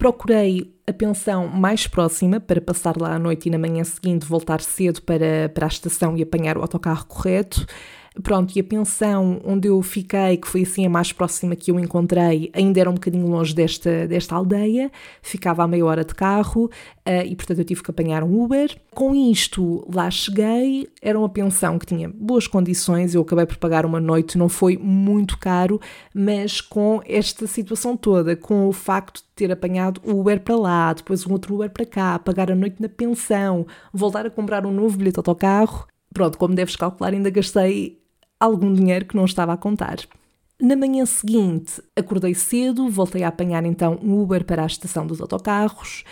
procurei 0.00 0.74
a 0.86 0.94
pensão 0.94 1.46
mais 1.46 1.86
próxima 1.86 2.40
para 2.40 2.58
passar 2.58 2.96
lá 2.96 3.14
à 3.14 3.18
noite 3.18 3.46
e 3.46 3.50
na 3.50 3.58
manhã 3.58 3.84
seguinte 3.84 4.24
voltar 4.24 4.62
cedo 4.62 5.02
para, 5.02 5.50
para 5.52 5.66
a 5.66 5.68
estação 5.68 6.16
e 6.16 6.22
apanhar 6.22 6.56
o 6.56 6.62
autocarro 6.62 7.04
correto. 7.04 7.66
Pronto, 8.24 8.56
e 8.56 8.60
a 8.60 8.64
pensão 8.64 9.40
onde 9.44 9.68
eu 9.68 9.80
fiquei, 9.82 10.36
que 10.36 10.48
foi 10.48 10.62
assim 10.62 10.84
a 10.84 10.90
mais 10.90 11.12
próxima 11.12 11.54
que 11.54 11.70
eu 11.70 11.78
encontrei, 11.78 12.50
ainda 12.52 12.80
era 12.80 12.90
um 12.90 12.94
bocadinho 12.94 13.28
longe 13.28 13.54
desta, 13.54 14.08
desta 14.08 14.34
aldeia, 14.34 14.90
ficava 15.22 15.62
a 15.62 15.68
meia 15.68 15.86
hora 15.86 16.04
de 16.04 16.12
carro 16.12 16.64
uh, 16.64 17.24
e, 17.24 17.36
portanto, 17.36 17.58
eu 17.58 17.64
tive 17.64 17.84
que 17.84 17.90
apanhar 17.90 18.24
um 18.24 18.42
Uber. 18.42 18.76
Com 18.92 19.14
isto, 19.14 19.86
lá 19.94 20.10
cheguei, 20.10 20.88
era 21.00 21.16
uma 21.16 21.28
pensão 21.28 21.78
que 21.78 21.86
tinha 21.86 22.08
boas 22.08 22.48
condições, 22.48 23.14
eu 23.14 23.22
acabei 23.22 23.46
por 23.46 23.58
pagar 23.58 23.86
uma 23.86 24.00
noite, 24.00 24.36
não 24.36 24.48
foi 24.48 24.76
muito 24.76 25.38
caro, 25.38 25.80
mas 26.12 26.60
com 26.60 27.00
esta 27.06 27.46
situação 27.46 27.96
toda, 27.96 28.34
com 28.34 28.66
o 28.66 28.72
facto 28.72 29.18
de 29.18 29.28
ter 29.36 29.52
apanhado 29.52 30.00
o 30.04 30.18
Uber 30.18 30.40
para 30.40 30.56
lá, 30.56 30.92
depois 30.92 31.24
um 31.24 31.32
outro 31.32 31.54
Uber 31.54 31.70
para 31.70 31.86
cá, 31.86 32.18
pagar 32.18 32.50
a 32.50 32.56
noite 32.56 32.82
na 32.82 32.88
pensão, 32.88 33.64
voltar 33.92 34.26
a 34.26 34.30
comprar 34.30 34.66
um 34.66 34.72
novo 34.72 34.98
bilhete 34.98 35.14
de 35.14 35.20
autocarro, 35.20 35.86
pronto, 36.12 36.36
como 36.36 36.56
deves 36.56 36.74
calcular, 36.74 37.12
ainda 37.12 37.30
gastei 37.30 37.99
algum 38.40 38.72
dinheiro 38.72 39.04
que 39.04 39.16
não 39.16 39.24
estava 39.24 39.52
a 39.52 39.56
contar. 39.56 39.98
Na 40.60 40.76
manhã 40.76 41.06
seguinte, 41.06 41.80
acordei 41.96 42.34
cedo, 42.34 42.88
voltei 42.88 43.22
a 43.22 43.28
apanhar 43.28 43.64
então 43.64 43.98
um 44.02 44.20
Uber 44.20 44.44
para 44.44 44.62
a 44.62 44.66
estação 44.66 45.06
dos 45.06 45.20
autocarros 45.20 46.04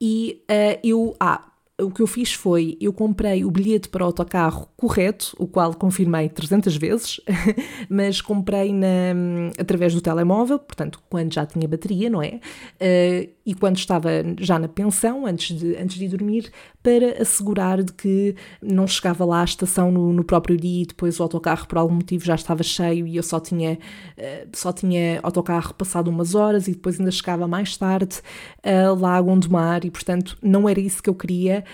e 0.00 0.42
uh, 0.50 0.80
eu. 0.82 1.14
Ah, 1.20 1.51
o 1.82 1.90
que 1.90 2.00
eu 2.00 2.06
fiz 2.06 2.32
foi, 2.32 2.76
eu 2.80 2.92
comprei 2.92 3.44
o 3.44 3.50
bilhete 3.50 3.88
para 3.88 4.02
o 4.02 4.06
autocarro 4.06 4.68
correto, 4.76 5.34
o 5.38 5.46
qual 5.46 5.74
confirmei 5.74 6.28
300 6.28 6.76
vezes, 6.76 7.20
mas 7.88 8.20
comprei 8.20 8.72
na, 8.72 8.88
através 9.58 9.94
do 9.94 10.00
telemóvel, 10.00 10.58
portanto, 10.58 11.00
quando 11.08 11.32
já 11.32 11.44
tinha 11.46 11.66
bateria, 11.68 12.08
não 12.08 12.22
é? 12.22 12.40
Uh, 12.80 13.30
e 13.44 13.54
quando 13.54 13.76
estava 13.76 14.10
já 14.38 14.58
na 14.58 14.68
pensão, 14.68 15.26
antes 15.26 15.58
de, 15.58 15.76
antes 15.76 15.98
de 15.98 16.08
dormir, 16.08 16.50
para 16.82 17.20
assegurar 17.20 17.82
de 17.82 17.92
que 17.92 18.36
não 18.60 18.86
chegava 18.86 19.24
lá 19.24 19.40
à 19.40 19.44
estação 19.44 19.90
no, 19.90 20.12
no 20.12 20.24
próprio 20.24 20.56
dia 20.56 20.82
e 20.82 20.86
depois 20.86 21.18
o 21.18 21.22
autocarro 21.22 21.66
por 21.66 21.78
algum 21.78 21.94
motivo 21.94 22.24
já 22.24 22.34
estava 22.34 22.62
cheio 22.62 23.06
e 23.06 23.16
eu 23.16 23.22
só 23.22 23.40
tinha, 23.40 23.78
uh, 24.16 24.48
só 24.52 24.72
tinha 24.72 25.20
autocarro 25.22 25.74
passado 25.74 26.08
umas 26.08 26.34
horas 26.34 26.68
e 26.68 26.72
depois 26.72 26.98
ainda 26.98 27.10
chegava 27.10 27.48
mais 27.48 27.76
tarde 27.76 28.20
uh, 28.64 28.94
lá 28.98 29.16
a 29.16 29.20
Gondomar 29.20 29.84
e, 29.84 29.90
portanto, 29.90 30.36
não 30.42 30.68
era 30.68 30.80
isso 30.80 31.02
que 31.02 31.10
eu 31.10 31.14
queria. 31.14 31.64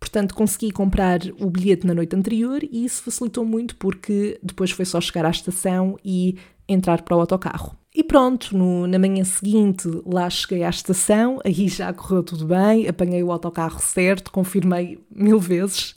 Portanto, 0.00 0.34
consegui 0.34 0.72
comprar 0.72 1.20
o 1.38 1.50
bilhete 1.50 1.86
na 1.86 1.94
noite 1.94 2.16
anterior 2.16 2.62
e 2.64 2.86
isso 2.86 3.02
facilitou 3.02 3.44
muito 3.44 3.76
porque 3.76 4.40
depois 4.42 4.70
foi 4.70 4.86
só 4.86 4.98
chegar 4.98 5.26
à 5.26 5.30
estação 5.30 5.98
e 6.02 6.36
entrar 6.66 7.02
para 7.02 7.14
o 7.14 7.20
autocarro. 7.20 7.76
E 7.92 8.04
pronto, 8.04 8.56
no, 8.56 8.86
na 8.86 9.00
manhã 9.00 9.24
seguinte 9.24 9.88
lá 10.06 10.30
cheguei 10.30 10.62
à 10.62 10.70
estação, 10.70 11.40
aí 11.44 11.66
já 11.68 11.92
correu 11.92 12.22
tudo 12.22 12.46
bem, 12.46 12.86
apanhei 12.86 13.20
o 13.22 13.32
autocarro 13.32 13.80
certo, 13.80 14.30
confirmei 14.30 14.98
mil 15.10 15.40
vezes. 15.40 15.96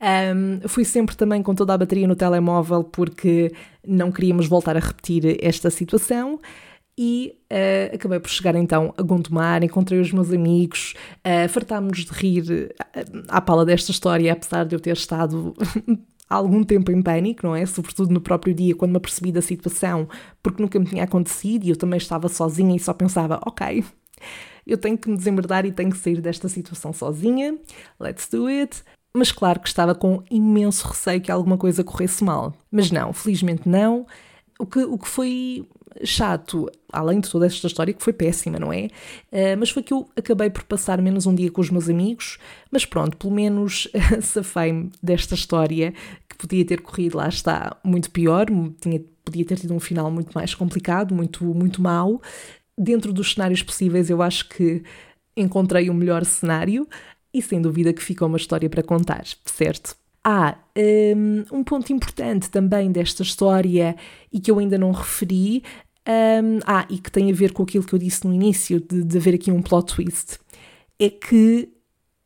Um, 0.00 0.68
fui 0.68 0.84
sempre 0.84 1.16
também 1.16 1.42
com 1.42 1.54
toda 1.54 1.72
a 1.72 1.78
bateria 1.78 2.06
no 2.06 2.14
telemóvel 2.14 2.84
porque 2.84 3.52
não 3.86 4.12
queríamos 4.12 4.46
voltar 4.46 4.76
a 4.76 4.80
repetir 4.80 5.38
esta 5.42 5.70
situação 5.70 6.38
e 7.02 7.34
uh, 7.50 7.94
acabei 7.94 8.20
por 8.20 8.28
chegar 8.28 8.54
então 8.54 8.92
a 8.94 9.00
Gondomar, 9.00 9.64
encontrei 9.64 9.98
os 9.98 10.12
meus 10.12 10.30
amigos, 10.30 10.92
uh, 11.26 11.48
fartámos 11.48 12.04
de 12.04 12.12
rir 12.12 12.44
uh, 12.44 13.24
à 13.28 13.40
pala 13.40 13.64
desta 13.64 13.90
história, 13.90 14.30
apesar 14.30 14.66
de 14.66 14.76
eu 14.76 14.80
ter 14.80 14.92
estado 14.92 15.54
algum 16.28 16.62
tempo 16.62 16.92
em 16.92 17.00
pânico, 17.00 17.46
não 17.46 17.56
é? 17.56 17.64
Sobretudo 17.64 18.12
no 18.12 18.20
próprio 18.20 18.52
dia, 18.52 18.74
quando 18.74 18.90
me 18.90 18.98
apercebi 18.98 19.32
da 19.32 19.40
situação, 19.40 20.06
porque 20.42 20.62
nunca 20.62 20.78
me 20.78 20.84
tinha 20.84 21.04
acontecido 21.04 21.64
e 21.64 21.70
eu 21.70 21.76
também 21.76 21.96
estava 21.96 22.28
sozinha 22.28 22.76
e 22.76 22.78
só 22.78 22.92
pensava, 22.92 23.40
ok, 23.46 23.82
eu 24.66 24.76
tenho 24.76 24.98
que 24.98 25.08
me 25.08 25.16
desembardar 25.16 25.64
e 25.64 25.72
tenho 25.72 25.90
que 25.90 25.96
sair 25.96 26.20
desta 26.20 26.50
situação 26.50 26.92
sozinha, 26.92 27.56
let's 27.98 28.28
do 28.28 28.46
it. 28.46 28.82
Mas 29.14 29.32
claro 29.32 29.58
que 29.58 29.68
estava 29.68 29.94
com 29.94 30.22
imenso 30.30 30.86
receio 30.86 31.22
que 31.22 31.32
alguma 31.32 31.56
coisa 31.56 31.82
corresse 31.82 32.22
mal. 32.22 32.52
Mas 32.70 32.90
não, 32.90 33.10
felizmente 33.14 33.66
não. 33.66 34.06
O 34.58 34.66
que, 34.66 34.80
o 34.84 34.98
que 34.98 35.08
foi 35.08 35.66
chato, 36.04 36.70
além 36.92 37.20
de 37.20 37.30
toda 37.30 37.46
esta 37.46 37.66
história 37.66 37.92
que 37.92 38.02
foi 38.02 38.12
péssima, 38.12 38.58
não 38.58 38.72
é? 38.72 38.88
Uh, 39.32 39.56
mas 39.58 39.70
foi 39.70 39.82
que 39.82 39.92
eu 39.92 40.08
acabei 40.16 40.50
por 40.50 40.64
passar 40.64 41.00
menos 41.00 41.26
um 41.26 41.34
dia 41.34 41.50
com 41.50 41.60
os 41.60 41.70
meus 41.70 41.88
amigos, 41.88 42.38
mas 42.70 42.84
pronto, 42.84 43.16
pelo 43.16 43.32
menos 43.32 43.88
safei-me 44.22 44.90
desta 45.02 45.34
história 45.34 45.92
que 46.28 46.36
podia 46.36 46.64
ter 46.64 46.80
corrido, 46.80 47.16
lá 47.16 47.28
está, 47.28 47.76
muito 47.84 48.10
pior, 48.10 48.46
tinha, 48.80 49.02
podia 49.24 49.44
ter 49.44 49.58
tido 49.58 49.74
um 49.74 49.80
final 49.80 50.10
muito 50.10 50.32
mais 50.32 50.54
complicado, 50.54 51.14
muito, 51.14 51.44
muito 51.44 51.82
mau. 51.82 52.20
Dentro 52.78 53.12
dos 53.12 53.34
cenários 53.34 53.62
possíveis, 53.62 54.08
eu 54.08 54.22
acho 54.22 54.48
que 54.48 54.82
encontrei 55.36 55.90
o 55.90 55.94
melhor 55.94 56.24
cenário 56.24 56.88
e 57.32 57.40
sem 57.40 57.60
dúvida 57.60 57.92
que 57.92 58.02
ficou 58.02 58.26
uma 58.26 58.36
história 58.36 58.68
para 58.68 58.82
contar, 58.82 59.24
certo? 59.44 59.99
Um, 60.26 61.44
um, 61.50 61.64
ponto 61.64 61.92
importante 61.92 62.50
também 62.50 62.92
desta 62.92 63.22
história 63.22 63.96
e 64.32 64.38
que 64.38 64.50
eu 64.50 64.58
ainda 64.58 64.76
não 64.76 64.92
referi, 64.92 65.62
um, 66.06 66.58
ah, 66.66 66.86
e 66.90 66.98
que 66.98 67.10
tem 67.10 67.30
a 67.30 67.34
ver 67.34 67.52
com 67.52 67.62
aquilo 67.62 67.84
que 67.84 67.94
eu 67.94 67.98
disse 67.98 68.26
no 68.26 68.34
início, 68.34 68.80
de, 68.80 69.02
de 69.02 69.16
haver 69.16 69.34
aqui 69.34 69.50
um 69.50 69.62
plot 69.62 69.94
twist, 69.94 70.38
é 70.98 71.08
que 71.08 71.70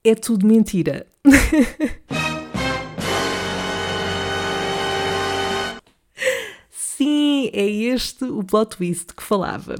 é 0.03 0.15
tudo 0.15 0.47
mentira. 0.47 1.07
Sim, 6.71 7.51
é 7.53 7.67
este 7.67 8.25
o 8.25 8.43
plot 8.45 8.77
twist 8.77 9.15
que 9.15 9.23
falava. 9.23 9.77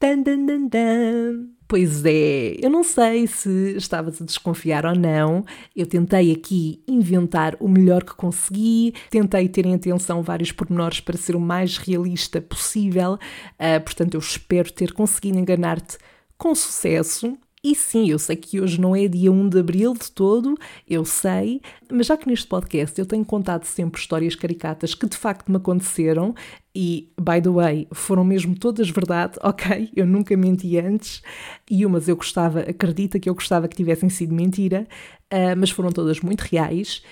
Dan, 0.00 0.22
dan, 0.22 0.46
dan, 0.46 0.68
dan. 0.68 1.60
Pois 1.68 2.04
é, 2.04 2.56
eu 2.58 2.70
não 2.70 2.82
sei 2.82 3.26
se 3.26 3.76
estavas 3.76 4.20
a 4.20 4.24
desconfiar 4.24 4.86
ou 4.86 4.94
não. 4.94 5.44
Eu 5.76 5.86
tentei 5.86 6.32
aqui 6.32 6.82
inventar 6.88 7.54
o 7.60 7.68
melhor 7.68 8.02
que 8.02 8.14
consegui, 8.14 8.94
tentei 9.10 9.48
ter 9.48 9.66
em 9.66 9.74
atenção 9.74 10.22
vários 10.22 10.50
pormenores 10.50 11.00
para 11.00 11.18
ser 11.18 11.36
o 11.36 11.40
mais 11.40 11.76
realista 11.76 12.40
possível, 12.40 13.12
uh, 13.14 13.80
portanto, 13.84 14.14
eu 14.14 14.20
espero 14.20 14.72
ter 14.72 14.92
conseguido 14.92 15.38
enganar-te 15.38 15.98
com 16.36 16.54
sucesso. 16.54 17.38
E 17.62 17.74
sim, 17.74 18.08
eu 18.08 18.18
sei 18.18 18.36
que 18.36 18.58
hoje 18.58 18.80
não 18.80 18.96
é 18.96 19.06
dia 19.06 19.30
1 19.30 19.50
de 19.50 19.58
abril 19.58 19.92
de 19.92 20.10
todo, 20.10 20.54
eu 20.88 21.04
sei, 21.04 21.60
mas 21.92 22.06
já 22.06 22.16
que 22.16 22.26
neste 22.26 22.46
podcast 22.46 22.98
eu 22.98 23.04
tenho 23.04 23.22
contado 23.22 23.64
sempre 23.64 24.00
histórias 24.00 24.34
caricatas 24.34 24.94
que 24.94 25.06
de 25.06 25.14
facto 25.14 25.50
me 25.50 25.58
aconteceram 25.58 26.34
e, 26.74 27.12
by 27.20 27.42
the 27.42 27.50
way, 27.50 27.86
foram 27.92 28.24
mesmo 28.24 28.58
todas 28.58 28.88
verdade, 28.88 29.34
ok? 29.44 29.90
Eu 29.94 30.06
nunca 30.06 30.34
menti 30.38 30.78
antes 30.78 31.22
e 31.70 31.84
umas 31.84 32.08
eu 32.08 32.16
gostava, 32.16 32.60
acredita 32.60 33.20
que 33.20 33.28
eu 33.28 33.34
gostava 33.34 33.68
que 33.68 33.76
tivessem 33.76 34.08
sido 34.08 34.32
mentira, 34.34 34.88
uh, 35.30 35.54
mas 35.54 35.68
foram 35.68 35.92
todas 35.92 36.18
muito 36.20 36.40
reais. 36.40 37.02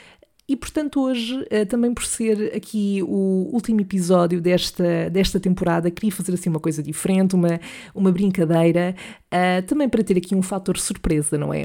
E 0.49 0.57
portanto, 0.57 1.03
hoje, 1.03 1.47
eh, 1.51 1.67
também 1.67 1.93
por 1.93 2.05
ser 2.05 2.57
aqui 2.57 3.03
o 3.03 3.51
último 3.53 3.83
episódio 3.83 4.41
desta, 4.41 5.11
desta 5.11 5.39
temporada, 5.39 5.91
queria 5.91 6.11
fazer 6.11 6.33
assim 6.33 6.49
uma 6.49 6.59
coisa 6.59 6.83
diferente, 6.83 7.35
uma, 7.35 7.61
uma 7.95 8.11
brincadeira, 8.11 8.97
uh, 9.27 9.63
também 9.67 9.91
para 9.91 10.03
ter 10.03 10.17
aqui 10.17 10.35
um 10.35 10.41
fator 10.41 10.79
surpresa, 10.79 11.37
não 11.37 11.53
é? 11.53 11.65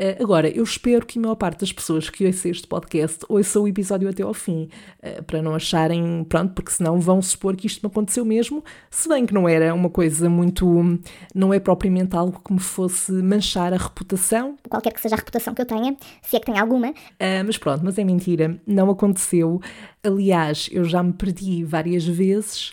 Uh, 0.00 0.22
agora, 0.22 0.48
eu 0.48 0.62
espero 0.62 1.04
que 1.04 1.18
a 1.18 1.22
maior 1.22 1.34
parte 1.34 1.60
das 1.60 1.72
pessoas 1.72 2.08
que 2.08 2.24
ouçam 2.24 2.52
este 2.52 2.68
podcast 2.68 3.18
ouçam 3.28 3.64
o 3.64 3.68
episódio 3.68 4.08
até 4.08 4.22
ao 4.22 4.32
fim, 4.32 4.68
uh, 5.02 5.24
para 5.24 5.42
não 5.42 5.56
acharem, 5.56 6.24
pronto, 6.28 6.54
porque 6.54 6.70
senão 6.70 7.00
vão 7.00 7.20
supor 7.20 7.56
que 7.56 7.66
isto 7.66 7.82
me 7.82 7.90
aconteceu 7.90 8.24
mesmo, 8.24 8.62
se 8.88 9.08
bem 9.08 9.26
que 9.26 9.34
não 9.34 9.48
era 9.48 9.74
uma 9.74 9.90
coisa 9.90 10.30
muito. 10.30 11.00
não 11.34 11.52
é 11.52 11.58
propriamente 11.58 12.14
algo 12.14 12.40
que 12.44 12.52
me 12.52 12.60
fosse 12.60 13.10
manchar 13.10 13.74
a 13.74 13.76
reputação. 13.76 14.56
Qualquer 14.68 14.92
que 14.92 15.00
seja 15.00 15.16
a 15.16 15.18
reputação 15.18 15.52
que 15.52 15.62
eu 15.62 15.66
tenha, 15.66 15.96
se 16.22 16.36
é 16.36 16.38
que 16.38 16.46
tenho 16.46 16.60
alguma. 16.60 16.90
Uh, 16.90 17.42
mas 17.44 17.58
pronto, 17.58 17.84
mas 17.84 17.98
é 17.98 18.04
mentira, 18.04 18.60
não 18.64 18.90
aconteceu. 18.90 19.60
Aliás, 20.04 20.68
eu 20.70 20.84
já 20.84 21.02
me 21.02 21.12
perdi 21.12 21.64
várias 21.64 22.06
vezes, 22.06 22.70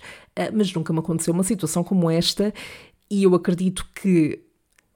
mas 0.53 0.72
nunca 0.72 0.94
me 0.94 1.00
aconteceu 1.00 1.34
uma 1.34 1.44
situação 1.44 1.84
como 1.84 2.08
esta, 2.08 2.53
e 3.10 3.24
eu 3.24 3.34
acredito 3.34 3.84
que 3.96 4.45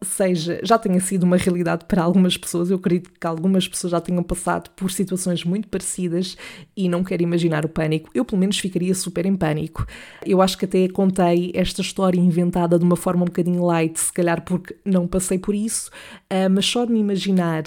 seja, 0.04 0.60
já 0.64 0.78
tenha 0.78 1.00
sido 1.00 1.24
uma 1.24 1.36
realidade 1.36 1.86
para 1.86 2.02
algumas 2.02 2.38
pessoas. 2.38 2.70
Eu 2.70 2.78
acredito 2.78 3.12
que 3.20 3.28
algumas 3.28 3.68
pessoas 3.68 3.92
já 3.92 4.00
tenham 4.00 4.24
passado 4.24 4.70
por 4.72 4.92
situações 4.92 5.44
muito 5.44 5.68
parecidas 5.68 6.38
e 6.76 6.88
não 6.88 7.04
quero 7.04 7.22
imaginar 7.22 7.66
o 7.66 7.70
pânico. 7.70 8.10
Eu, 8.14 8.24
pelo 8.24 8.40
menos, 8.40 8.58
ficaria 8.60 8.96
super 8.96 9.26
em 9.26 9.36
pânico. 9.36 9.86
Eu 10.26 10.42
acho 10.42 10.58
que 10.58 10.66
até 10.66 10.88
contei 10.88 11.52
esta 11.54 11.82
história 11.82 12.20
inventada 12.20 12.80
de 12.80 12.86
uma 12.86 12.96
forma 12.96 13.24
um 13.24 13.26
bocadinho 13.26 13.66
light, 13.66 14.00
se 14.00 14.14
calhar 14.14 14.42
porque 14.44 14.76
não 14.86 15.06
passei 15.08 15.38
por 15.38 15.54
isso, 15.54 15.90
uh, 16.32 16.50
mas 16.50 16.66
só 16.66 16.86
de 16.86 16.94
me 16.94 17.00
imaginar 17.00 17.64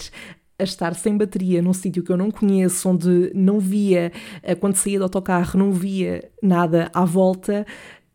a 0.59 0.65
estar 0.65 0.95
sem 0.95 1.17
bateria 1.17 1.61
num 1.61 1.73
sítio 1.73 2.03
que 2.03 2.13
eu 2.13 2.17
não 2.17 2.31
conheço, 2.31 2.89
onde 2.89 3.33
não 3.35 3.59
via, 3.59 4.13
ah, 4.43 4.55
quando 4.55 4.77
saía 4.77 4.99
do 4.99 5.05
autocarro, 5.05 5.59
não 5.59 5.73
via 5.73 6.31
nada 6.41 6.89
à 6.95 7.05
volta, 7.05 7.67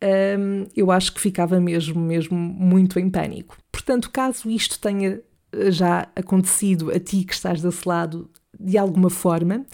um, 0.02 0.64
eu 0.76 0.90
acho 0.90 1.12
que 1.12 1.20
ficava 1.20 1.60
mesmo, 1.60 2.00
mesmo 2.00 2.36
muito 2.36 2.98
em 2.98 3.10
pânico. 3.10 3.56
Portanto, 3.88 4.10
caso 4.10 4.50
isto 4.50 4.78
tenha 4.78 5.22
eh, 5.50 5.70
já 5.70 6.08
acontecido 6.14 6.90
a 6.90 7.00
ti 7.00 7.24
que 7.24 7.32
estás 7.32 7.62
desse 7.62 7.88
lado 7.88 8.30
de 8.60 8.76
alguma 8.76 9.08
forma, 9.08 9.64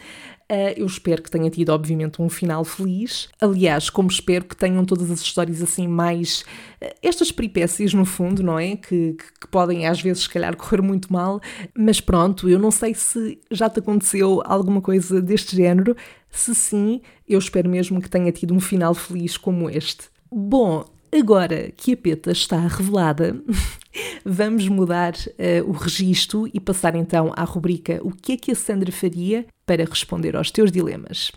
Uh, 0.45 0.77
eu 0.77 0.85
espero 0.85 1.23
que 1.23 1.31
tenha 1.31 1.49
tido, 1.49 1.71
obviamente, 1.71 2.21
um 2.21 2.29
final 2.29 2.67
feliz. 2.67 3.31
Aliás, 3.41 3.89
como 3.89 4.11
espero 4.11 4.45
que 4.45 4.55
tenham 4.55 4.85
todas 4.85 5.11
as 5.11 5.23
histórias 5.23 5.63
assim 5.63 5.89
mais. 5.89 6.43
Uh, 6.83 6.95
estas 7.03 7.33
peripécias, 7.33 7.95
no 7.95 8.05
fundo, 8.05 8.43
não 8.43 8.59
é? 8.59 8.77
Que, 8.77 9.15
que, 9.15 9.41
que, 9.41 9.49
podem 9.49 9.87
às 9.87 10.03
vezes, 10.03 10.25
se 10.25 10.29
calhar, 10.29 10.55
correr 10.55 10.83
muito 10.83 11.11
mal. 11.11 11.41
Mas 11.75 11.99
pronto, 11.99 12.47
eu 12.47 12.59
não 12.59 12.71
sei 12.71 12.93
se 12.93 13.41
já 13.51 13.71
te 13.71 13.79
aconteceu 13.79 14.43
alguma 14.45 14.83
coisa 14.83 15.21
deste 15.21 15.57
género. 15.57 15.97
Se 16.31 16.55
sim, 16.55 17.01
eu 17.27 17.39
espero 17.39 17.71
mesmo 17.71 18.01
que 18.03 18.11
tenha 18.11 18.31
tido 18.31 18.53
um 18.53 18.61
final 18.61 18.93
feliz 18.93 19.39
como 19.39 19.71
este. 19.71 20.11
Bom, 20.31 20.85
agora 21.17 21.71
que 21.77 21.93
a 21.93 21.97
peta 21.97 22.33
está 22.33 22.59
revelada, 22.59 23.41
vamos 24.27 24.69
mudar 24.69 25.15
uh, 25.15 25.69
o 25.69 25.73
registro 25.73 26.49
e 26.53 26.59
passar 26.59 26.97
então 26.97 27.33
à 27.37 27.45
rubrica 27.45 28.01
O 28.03 28.11
que 28.11 28.33
é 28.33 28.37
que 28.37 28.51
a 28.51 28.55
Sandra 28.55 28.91
faria 28.91 29.47
para 29.65 29.85
responder 29.85 30.35
aos 30.35 30.51
teus 30.51 30.73
dilemas. 30.73 31.31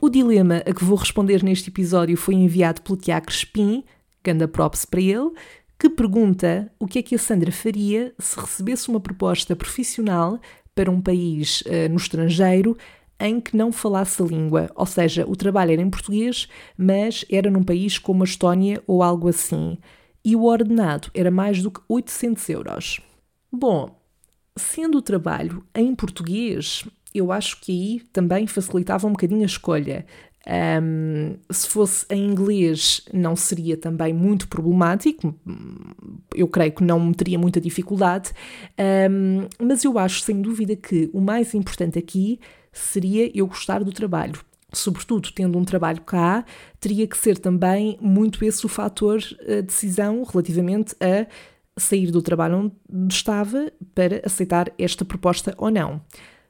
O 0.00 0.10
dilema 0.10 0.62
a 0.66 0.72
que 0.72 0.84
vou 0.84 0.96
responder 0.96 1.42
neste 1.42 1.68
episódio 1.70 2.16
foi 2.16 2.34
enviado 2.34 2.82
pelo 2.82 2.96
Tiago 2.96 3.26
Crespim, 3.26 3.84
ganda 4.24 4.48
props 4.48 4.84
para 4.84 5.00
ele, 5.00 5.30
que 5.78 5.88
pergunta 5.88 6.72
o 6.80 6.86
que 6.86 6.98
é 6.98 7.02
que 7.02 7.14
a 7.14 7.18
Sandra 7.18 7.52
faria 7.52 8.12
se 8.18 8.40
recebesse 8.40 8.88
uma 8.88 9.00
proposta 9.00 9.54
profissional 9.54 10.40
para 10.78 10.92
um 10.92 11.00
país 11.00 11.62
uh, 11.62 11.88
no 11.90 11.96
estrangeiro 11.96 12.78
em 13.18 13.40
que 13.40 13.56
não 13.56 13.72
falasse 13.72 14.22
a 14.22 14.24
língua, 14.24 14.70
ou 14.76 14.86
seja, 14.86 15.24
o 15.26 15.34
trabalho 15.34 15.72
era 15.72 15.82
em 15.82 15.90
português, 15.90 16.46
mas 16.76 17.24
era 17.28 17.50
num 17.50 17.64
país 17.64 17.98
como 17.98 18.22
a 18.22 18.24
Estónia 18.24 18.80
ou 18.86 19.02
algo 19.02 19.28
assim. 19.28 19.76
E 20.24 20.36
o 20.36 20.44
ordenado 20.44 21.10
era 21.12 21.32
mais 21.32 21.60
do 21.60 21.72
que 21.72 21.80
800 21.88 22.48
euros. 22.50 23.00
Bom, 23.50 24.00
sendo 24.54 24.98
o 24.98 25.02
trabalho 25.02 25.64
em 25.74 25.92
português, 25.96 26.84
eu 27.12 27.32
acho 27.32 27.60
que 27.60 27.72
aí 27.72 28.00
também 28.12 28.46
facilitava 28.46 29.08
um 29.08 29.12
bocadinho 29.12 29.42
a 29.42 29.46
escolha. 29.46 30.06
Um, 30.48 31.36
se 31.50 31.68
fosse 31.68 32.06
em 32.08 32.24
inglês, 32.24 33.02
não 33.12 33.36
seria 33.36 33.76
também 33.76 34.14
muito 34.14 34.48
problemático, 34.48 35.34
eu 36.34 36.48
creio 36.48 36.72
que 36.72 36.82
não 36.82 37.12
teria 37.12 37.38
muita 37.38 37.60
dificuldade, 37.60 38.30
um, 39.10 39.46
mas 39.62 39.84
eu 39.84 39.98
acho 39.98 40.20
sem 40.20 40.40
dúvida 40.40 40.74
que 40.74 41.10
o 41.12 41.20
mais 41.20 41.52
importante 41.52 41.98
aqui 41.98 42.40
seria 42.72 43.30
eu 43.36 43.46
gostar 43.46 43.84
do 43.84 43.92
trabalho. 43.92 44.40
Sobretudo 44.72 45.30
tendo 45.34 45.58
um 45.58 45.64
trabalho 45.64 46.00
cá, 46.00 46.44
teria 46.80 47.06
que 47.06 47.16
ser 47.16 47.38
também 47.38 47.98
muito 48.00 48.42
esse 48.42 48.64
o 48.64 48.68
fator 48.70 49.22
a 49.46 49.60
decisão 49.60 50.22
relativamente 50.22 50.94
a 51.00 51.26
sair 51.78 52.10
do 52.10 52.22
trabalho 52.22 52.72
onde 52.90 53.14
estava 53.14 53.70
para 53.94 54.22
aceitar 54.24 54.72
esta 54.78 55.04
proposta 55.04 55.54
ou 55.58 55.70
não. 55.70 56.00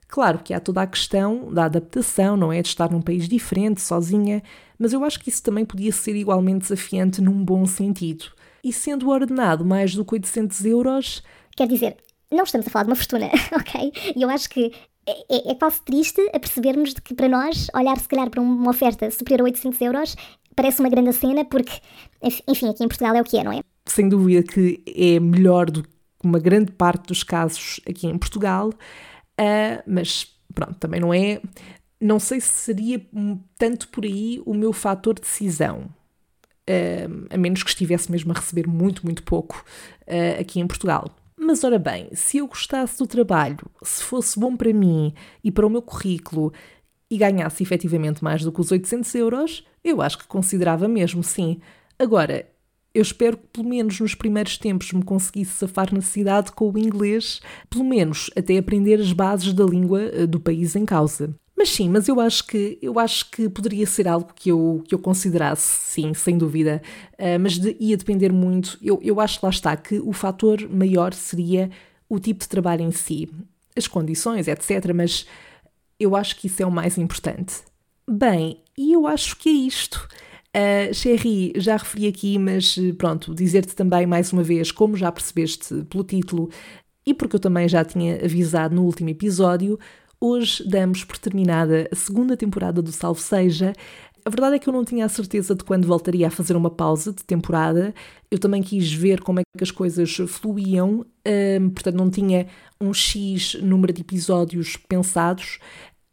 Claro 0.09 0.39
que 0.39 0.55
há 0.55 0.61
toda 0.61 0.81
a 0.81 0.87
questão 0.87 1.53
da 1.53 1.67
adaptação, 1.67 2.37
não 2.37 2.51
é? 2.51 2.63
De 2.63 2.69
estar 2.69 2.91
num 2.91 3.03
país 3.03 3.29
diferente, 3.29 3.81
sozinha, 3.83 4.43
mas 4.79 4.93
eu 4.95 5.05
acho 5.05 5.21
que 5.21 5.29
isso 5.29 5.43
também 5.43 5.65
podia 5.65 5.93
ser 5.93 6.17
igualmente 6.17 6.61
desafiante 6.61 7.21
num 7.21 7.45
bom 7.45 7.67
sentido. 7.67 8.25
E 8.65 8.73
sendo 8.73 9.11
ordenado 9.11 9.65
mais 9.65 9.95
do 9.95 10.05
que 10.05 10.15
800 10.15 10.65
euros. 10.65 11.23
Quer 11.55 11.69
dizer, 11.69 11.97
não 12.33 12.45
estamos 12.45 12.67
a 12.67 12.71
falar 12.71 12.85
de 12.85 12.91
uma 12.91 12.97
fortuna, 12.97 13.27
ok? 13.53 13.93
E 14.17 14.23
eu 14.23 14.31
acho 14.31 14.49
que 14.49 14.73
é, 15.07 15.13
é, 15.31 15.51
é 15.53 15.55
quase 15.55 15.81
triste 15.83 16.21
a 16.35 16.41
percebermos 16.41 16.95
de 16.95 17.03
que 17.03 17.15
para 17.15 17.29
nós, 17.29 17.69
olhar 17.75 17.99
se 17.99 18.09
calhar 18.09 18.31
para 18.31 18.41
uma 18.41 18.71
oferta 18.71 19.11
superior 19.11 19.43
a 19.43 19.45
800 19.45 19.81
euros 19.81 20.17
parece 20.55 20.81
uma 20.81 20.89
grande 20.89 21.13
cena, 21.13 21.45
porque, 21.45 21.73
enfim, 22.49 22.69
aqui 22.69 22.83
em 22.83 22.89
Portugal 22.89 23.15
é 23.15 23.21
o 23.21 23.25
que 23.25 23.39
é, 23.39 23.45
não 23.45 23.53
é? 23.53 23.61
Sem 23.87 24.09
dúvida 24.09 24.43
que 24.43 24.83
é 24.87 25.21
melhor 25.21 25.71
do 25.71 25.85
que 25.85 25.89
uma 26.25 26.41
grande 26.41 26.73
parte 26.73 27.07
dos 27.07 27.23
casos 27.23 27.81
aqui 27.89 28.09
em 28.09 28.19
Portugal. 28.19 28.73
Uh, 29.39 29.83
mas 29.87 30.27
pronto, 30.55 30.75
também 30.75 31.01
não 31.01 31.15
é. 31.15 31.41
Não 32.01 32.19
sei 32.19 32.41
se 32.41 32.49
seria 32.49 33.01
tanto 33.57 33.89
por 33.89 34.05
aí 34.05 34.43
o 34.45 34.55
meu 34.55 34.73
fator 34.73 35.15
de 35.15 35.23
decisão. 35.23 35.89
Uh, 36.69 37.27
a 37.31 37.39
menos 37.39 37.63
que 37.63 37.71
estivesse 37.71 38.13
mesmo 38.13 38.31
a 38.33 38.35
receber 38.35 38.67
muito, 38.67 39.05
muito 39.05 39.23
pouco 39.23 39.65
uh, 40.03 40.41
aqui 40.41 40.61
em 40.61 40.67
Portugal. 40.67 41.11
Mas 41.37 41.63
ora 41.65 41.79
bem, 41.79 42.09
se 42.13 42.39
eu 42.39 42.47
gostasse 42.49 42.99
do 42.99 43.07
trabalho, 43.07 43.71
se 43.83 44.03
fosse 44.03 44.39
bom 44.39 44.57
para 44.57 44.73
mim 44.73 45.15
e 45.43 45.51
para 45.53 45.67
o 45.67 45.71
meu 45.71 45.81
currículo 45.81 46.53
e 47.11 47.17
ganhasse 47.17 47.63
efetivamente 47.63 48.23
mais 48.23 48.43
do 48.43 48.53
que 48.53 48.61
os 48.61 48.71
800 48.71 49.15
euros, 49.15 49.65
eu 49.83 50.03
acho 50.03 50.19
que 50.19 50.27
considerava 50.27 50.89
mesmo, 50.89 51.23
sim. 51.23 51.61
Agora, 51.99 52.47
eu 52.95 53.03
espero 53.03 53.37
que 53.37 53.47
pelo 53.53 53.69
menos 53.69 54.01
nos 54.01 54.15
primeiros 54.15 54.57
tempos 54.59 54.93
me 54.93 55.03
conseguisse 55.03 55.53
safar 55.53 55.93
na 55.95 56.01
cidade 56.01 56.53
com 56.53 56.71
o 56.71 56.79
inglês, 56.79 57.41
pelo 57.69 57.85
menos 57.85 58.31
até 58.37 58.57
aprender 58.59 59.01
as 59.01 59.13
bases 59.13 59.53
da 59.53 59.65
língua 59.65 60.03
eh, 60.03 60.27
do 60.27 60.41
país 60.41 60.75
em 60.75 60.85
causa. 60.85 61.35
Mas 61.59 61.71
sim, 61.71 61.89
mas 61.89 62.07
eu 62.07 62.21
acho 62.21 62.47
que 62.47 62.79
eu 62.81 63.01
acho 63.01 63.29
que 63.33 63.49
poderia 63.49 63.85
ser 63.85 64.07
algo 64.07 64.33
que 64.33 64.49
eu, 64.49 64.83
que 64.87 64.95
eu 64.95 64.99
considerasse, 64.99 65.93
sim, 65.93 66.15
sem 66.15 66.39
dúvida. 66.39 66.81
Uh, 67.15 67.39
mas 67.41 67.59
de, 67.59 67.77
ia 67.81 67.97
depender 67.97 68.33
muito. 68.33 68.79
Eu, 68.81 69.01
eu 69.03 69.21
acho 69.21 69.41
que 69.41 69.45
lá 69.45 69.51
está 69.51 69.77
que 69.77 69.99
o 69.99 70.13
fator 70.13 70.69
maior 70.69 71.13
seria 71.13 71.69
o 72.09 72.21
tipo 72.21 72.41
de 72.41 72.49
trabalho 72.49 72.83
em 72.83 72.93
si, 72.93 73.29
as 73.77 73.89
condições, 73.89 74.47
etc. 74.47 74.93
Mas 74.95 75.27
eu 75.99 76.15
acho 76.15 76.37
que 76.37 76.47
isso 76.47 76.63
é 76.63 76.67
o 76.67 76.71
mais 76.71 76.97
importante. 76.97 77.57
Bem, 78.09 78.63
e 78.77 78.93
eu 78.93 79.09
acho 79.09 79.37
que 79.37 79.49
é 79.49 79.53
isto. 79.53 80.09
Uh, 80.59 80.93
Sherry, 80.93 81.53
já 81.57 81.77
referi 81.77 82.09
aqui, 82.09 82.37
mas 82.37 82.77
eh, 82.77 82.93
pronto, 82.93 83.33
dizer-te 83.33 83.77
também 83.77 84.07
mais 84.07 84.33
uma 84.33 84.43
vez, 84.43 84.73
como 84.73 84.97
já 84.97 85.13
percebeste 85.13 85.85
pelo 85.85 86.03
título 86.03 86.51
e 87.07 87.15
porque 87.15 87.37
eu 87.37 87.41
também 87.41 87.69
já 87.69 87.85
tinha 87.85 88.17
avisado 88.25 88.75
no 88.75 88.83
último 88.83 89.09
episódio, 89.09 89.79
hoje 90.21 90.69
damos 90.69 91.05
por 91.05 91.17
terminada 91.17 91.89
a 91.93 91.95
segunda 91.95 92.37
temporada 92.37 92.83
do 92.83 92.91
Salve 92.91 93.21
Seja. 93.21 93.73
A 94.25 94.31
verdade 94.31 94.57
é 94.57 94.59
que 94.59 94.69
eu 94.69 94.73
não 94.73 94.85
tinha 94.85 95.07
a 95.07 95.09
certeza 95.09 95.55
de 95.55 95.63
quando 95.63 95.87
voltaria 95.87 96.27
a 96.27 96.31
fazer 96.31 96.57
uma 96.57 96.71
pausa 96.71 97.13
de 97.13 97.25
temporada. 97.25 97.95
Eu 98.31 98.39
também 98.39 98.63
quis 98.63 98.93
ver 98.93 99.23
como 99.23 99.41
é 99.41 99.43
que 99.57 99.65
as 99.65 99.71
coisas 99.71 100.15
fluíam, 100.27 101.07
um, 101.61 101.71
portanto, 101.71 101.95
não 101.95 102.11
tinha 102.11 102.47
um 102.81 102.93
X 102.93 103.55
número 103.63 103.93
de 103.93 104.03
episódios 104.03 104.77
pensados 104.77 105.59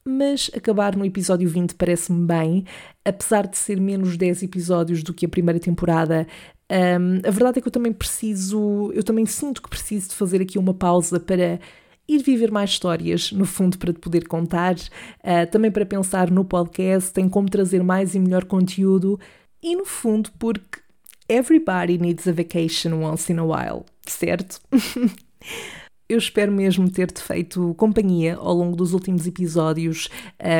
mas 0.07 0.51
acabar 0.55 0.95
no 0.95 1.03
episódio 1.03 1.49
20 1.49 1.73
parece-me 1.75 2.25
bem, 2.25 2.65
apesar 3.03 3.47
de 3.47 3.57
ser 3.57 3.81
menos 3.81 4.15
10 4.15 4.43
episódios 4.43 5.01
do 5.01 5.13
que 5.13 5.25
a 5.25 5.29
primeira 5.29 5.59
temporada. 5.59 6.27
Um, 6.71 7.27
a 7.27 7.31
verdade 7.31 7.57
é 7.59 7.61
que 7.61 7.67
eu 7.67 7.71
também 7.71 7.91
preciso, 7.91 8.91
eu 8.93 9.03
também 9.03 9.25
sinto 9.25 9.61
que 9.61 9.69
preciso 9.69 10.09
de 10.09 10.15
fazer 10.15 10.41
aqui 10.41 10.59
uma 10.59 10.73
pausa 10.73 11.19
para 11.19 11.59
ir 12.07 12.21
viver 12.21 12.51
mais 12.51 12.69
histórias, 12.69 13.31
no 13.31 13.45
fundo, 13.45 13.79
para 13.79 13.91
te 13.91 13.99
poder 13.99 14.27
contar, 14.27 14.75
uh, 14.75 15.49
também 15.51 15.71
para 15.71 15.85
pensar 15.85 16.29
no 16.29 16.45
podcast, 16.45 17.19
em 17.19 17.27
como 17.27 17.49
trazer 17.49 17.83
mais 17.83 18.13
e 18.13 18.19
melhor 18.19 18.45
conteúdo 18.45 19.19
e, 19.61 19.75
no 19.75 19.85
fundo, 19.85 20.29
porque 20.37 20.81
everybody 21.27 21.97
needs 21.97 22.27
a 22.27 22.31
vacation 22.31 22.93
once 22.93 23.31
in 23.31 23.39
a 23.39 23.43
while, 23.43 23.85
certo? 24.05 24.61
Eu 26.07 26.19
espero 26.19 26.51
mesmo 26.51 26.87
ter-te 26.87 27.19
feito 27.19 27.73
companhia 27.79 28.35
ao 28.35 28.53
longo 28.53 28.75
dos 28.75 28.93
últimos 28.93 29.25
episódios. 29.25 30.07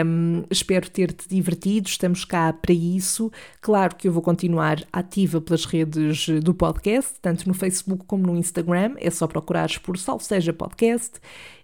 Um, 0.03 0.43
espero 0.49 0.89
ter-te 0.89 1.29
divertido, 1.29 1.87
estamos 1.87 2.25
cá 2.25 2.51
para 2.51 2.73
isso. 2.73 3.31
Claro 3.61 3.95
que 3.95 4.07
eu 4.07 4.11
vou 4.11 4.23
continuar 4.23 4.83
ativa 4.91 5.39
pelas 5.39 5.65
redes 5.65 6.29
do 6.41 6.51
podcast, 6.51 7.19
tanto 7.21 7.47
no 7.47 7.53
Facebook 7.53 8.05
como 8.07 8.25
no 8.25 8.35
Instagram. 8.35 8.95
É 8.97 9.11
só 9.11 9.27
procurares 9.27 9.77
por 9.77 9.99
Salve 9.99 10.23
Seja 10.23 10.51
Podcast. 10.51 11.19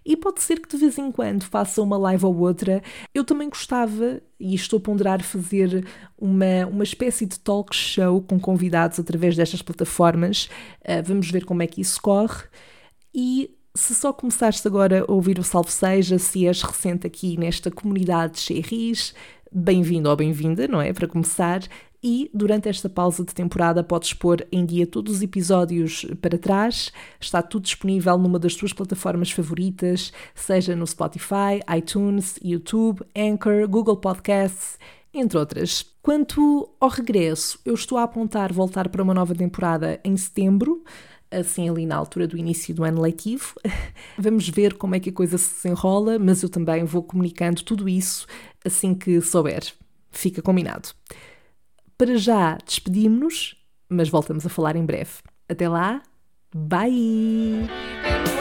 E 0.06 0.16
pode 0.16 0.42
ser 0.42 0.60
que 0.60 0.68
de 0.68 0.76
vez 0.76 0.96
em 0.96 1.10
quando 1.10 1.42
faça 1.42 1.82
uma 1.82 1.98
live 1.98 2.24
ou 2.24 2.38
outra. 2.38 2.80
Eu 3.12 3.24
também 3.24 3.48
gostava, 3.48 4.22
e 4.38 4.54
estou 4.54 4.76
a 4.76 4.80
ponderar 4.82 5.24
fazer 5.24 5.84
uma, 6.16 6.66
uma 6.70 6.84
espécie 6.84 7.26
de 7.26 7.40
talk 7.40 7.74
show 7.74 8.22
com 8.22 8.38
convidados 8.38 9.00
através 9.00 9.34
destas 9.34 9.60
plataformas. 9.60 10.48
Uh, 10.82 11.02
vamos 11.04 11.28
ver 11.32 11.44
como 11.44 11.64
é 11.64 11.66
que 11.66 11.80
isso 11.80 12.00
corre. 12.00 12.44
E 13.12 13.50
se 13.74 13.94
só 13.94 14.12
começaste 14.12 14.66
agora 14.68 15.04
a 15.06 15.12
ouvir 15.12 15.38
o 15.38 15.42
Salve 15.42 15.70
Seja, 15.70 16.18
se 16.18 16.46
és 16.46 16.62
recente 16.62 17.06
aqui 17.06 17.38
nesta 17.38 17.70
comunidade 17.70 18.34
de 18.34 18.40
Xerris, 18.40 19.14
bem-vindo 19.50 20.10
ou 20.10 20.16
bem-vinda, 20.16 20.68
não 20.68 20.80
é? 20.80 20.92
Para 20.92 21.08
começar. 21.08 21.62
E 22.04 22.28
durante 22.34 22.68
esta 22.68 22.88
pausa 22.88 23.24
de 23.24 23.32
temporada 23.32 23.82
podes 23.82 24.12
pôr 24.12 24.46
em 24.50 24.66
dia 24.66 24.86
todos 24.86 25.16
os 25.16 25.22
episódios 25.22 26.04
para 26.20 26.36
trás. 26.36 26.92
Está 27.20 27.40
tudo 27.40 27.62
disponível 27.62 28.18
numa 28.18 28.40
das 28.40 28.56
tuas 28.56 28.72
plataformas 28.72 29.30
favoritas, 29.30 30.12
seja 30.34 30.74
no 30.74 30.86
Spotify, 30.86 31.60
iTunes, 31.74 32.38
YouTube, 32.42 33.02
Anchor, 33.16 33.68
Google 33.68 33.96
Podcasts, 33.96 34.78
entre 35.14 35.38
outras. 35.38 35.86
Quanto 36.02 36.68
ao 36.80 36.88
regresso, 36.88 37.58
eu 37.64 37.74
estou 37.74 37.96
a 37.96 38.02
apontar 38.02 38.52
voltar 38.52 38.88
para 38.88 39.02
uma 39.02 39.14
nova 39.14 39.34
temporada 39.34 40.00
em 40.04 40.16
setembro 40.16 40.82
assim 41.32 41.68
ali 41.68 41.86
na 41.86 41.96
altura 41.96 42.26
do 42.26 42.36
início 42.36 42.74
do 42.74 42.84
ano 42.84 43.00
letivo. 43.00 43.54
Vamos 44.18 44.48
ver 44.48 44.74
como 44.74 44.94
é 44.94 45.00
que 45.00 45.10
a 45.10 45.12
coisa 45.12 45.38
se 45.38 45.54
desenrola, 45.54 46.18
mas 46.18 46.42
eu 46.42 46.48
também 46.48 46.84
vou 46.84 47.02
comunicando 47.02 47.62
tudo 47.62 47.88
isso 47.88 48.26
assim 48.64 48.94
que 48.94 49.20
souber. 49.20 49.64
Fica 50.10 50.42
combinado. 50.42 50.90
Para 51.96 52.16
já, 52.16 52.58
despedimos-nos, 52.64 53.56
mas 53.88 54.08
voltamos 54.08 54.44
a 54.44 54.48
falar 54.48 54.76
em 54.76 54.84
breve. 54.84 55.10
Até 55.48 55.68
lá, 55.68 56.02
bye! 56.54 58.31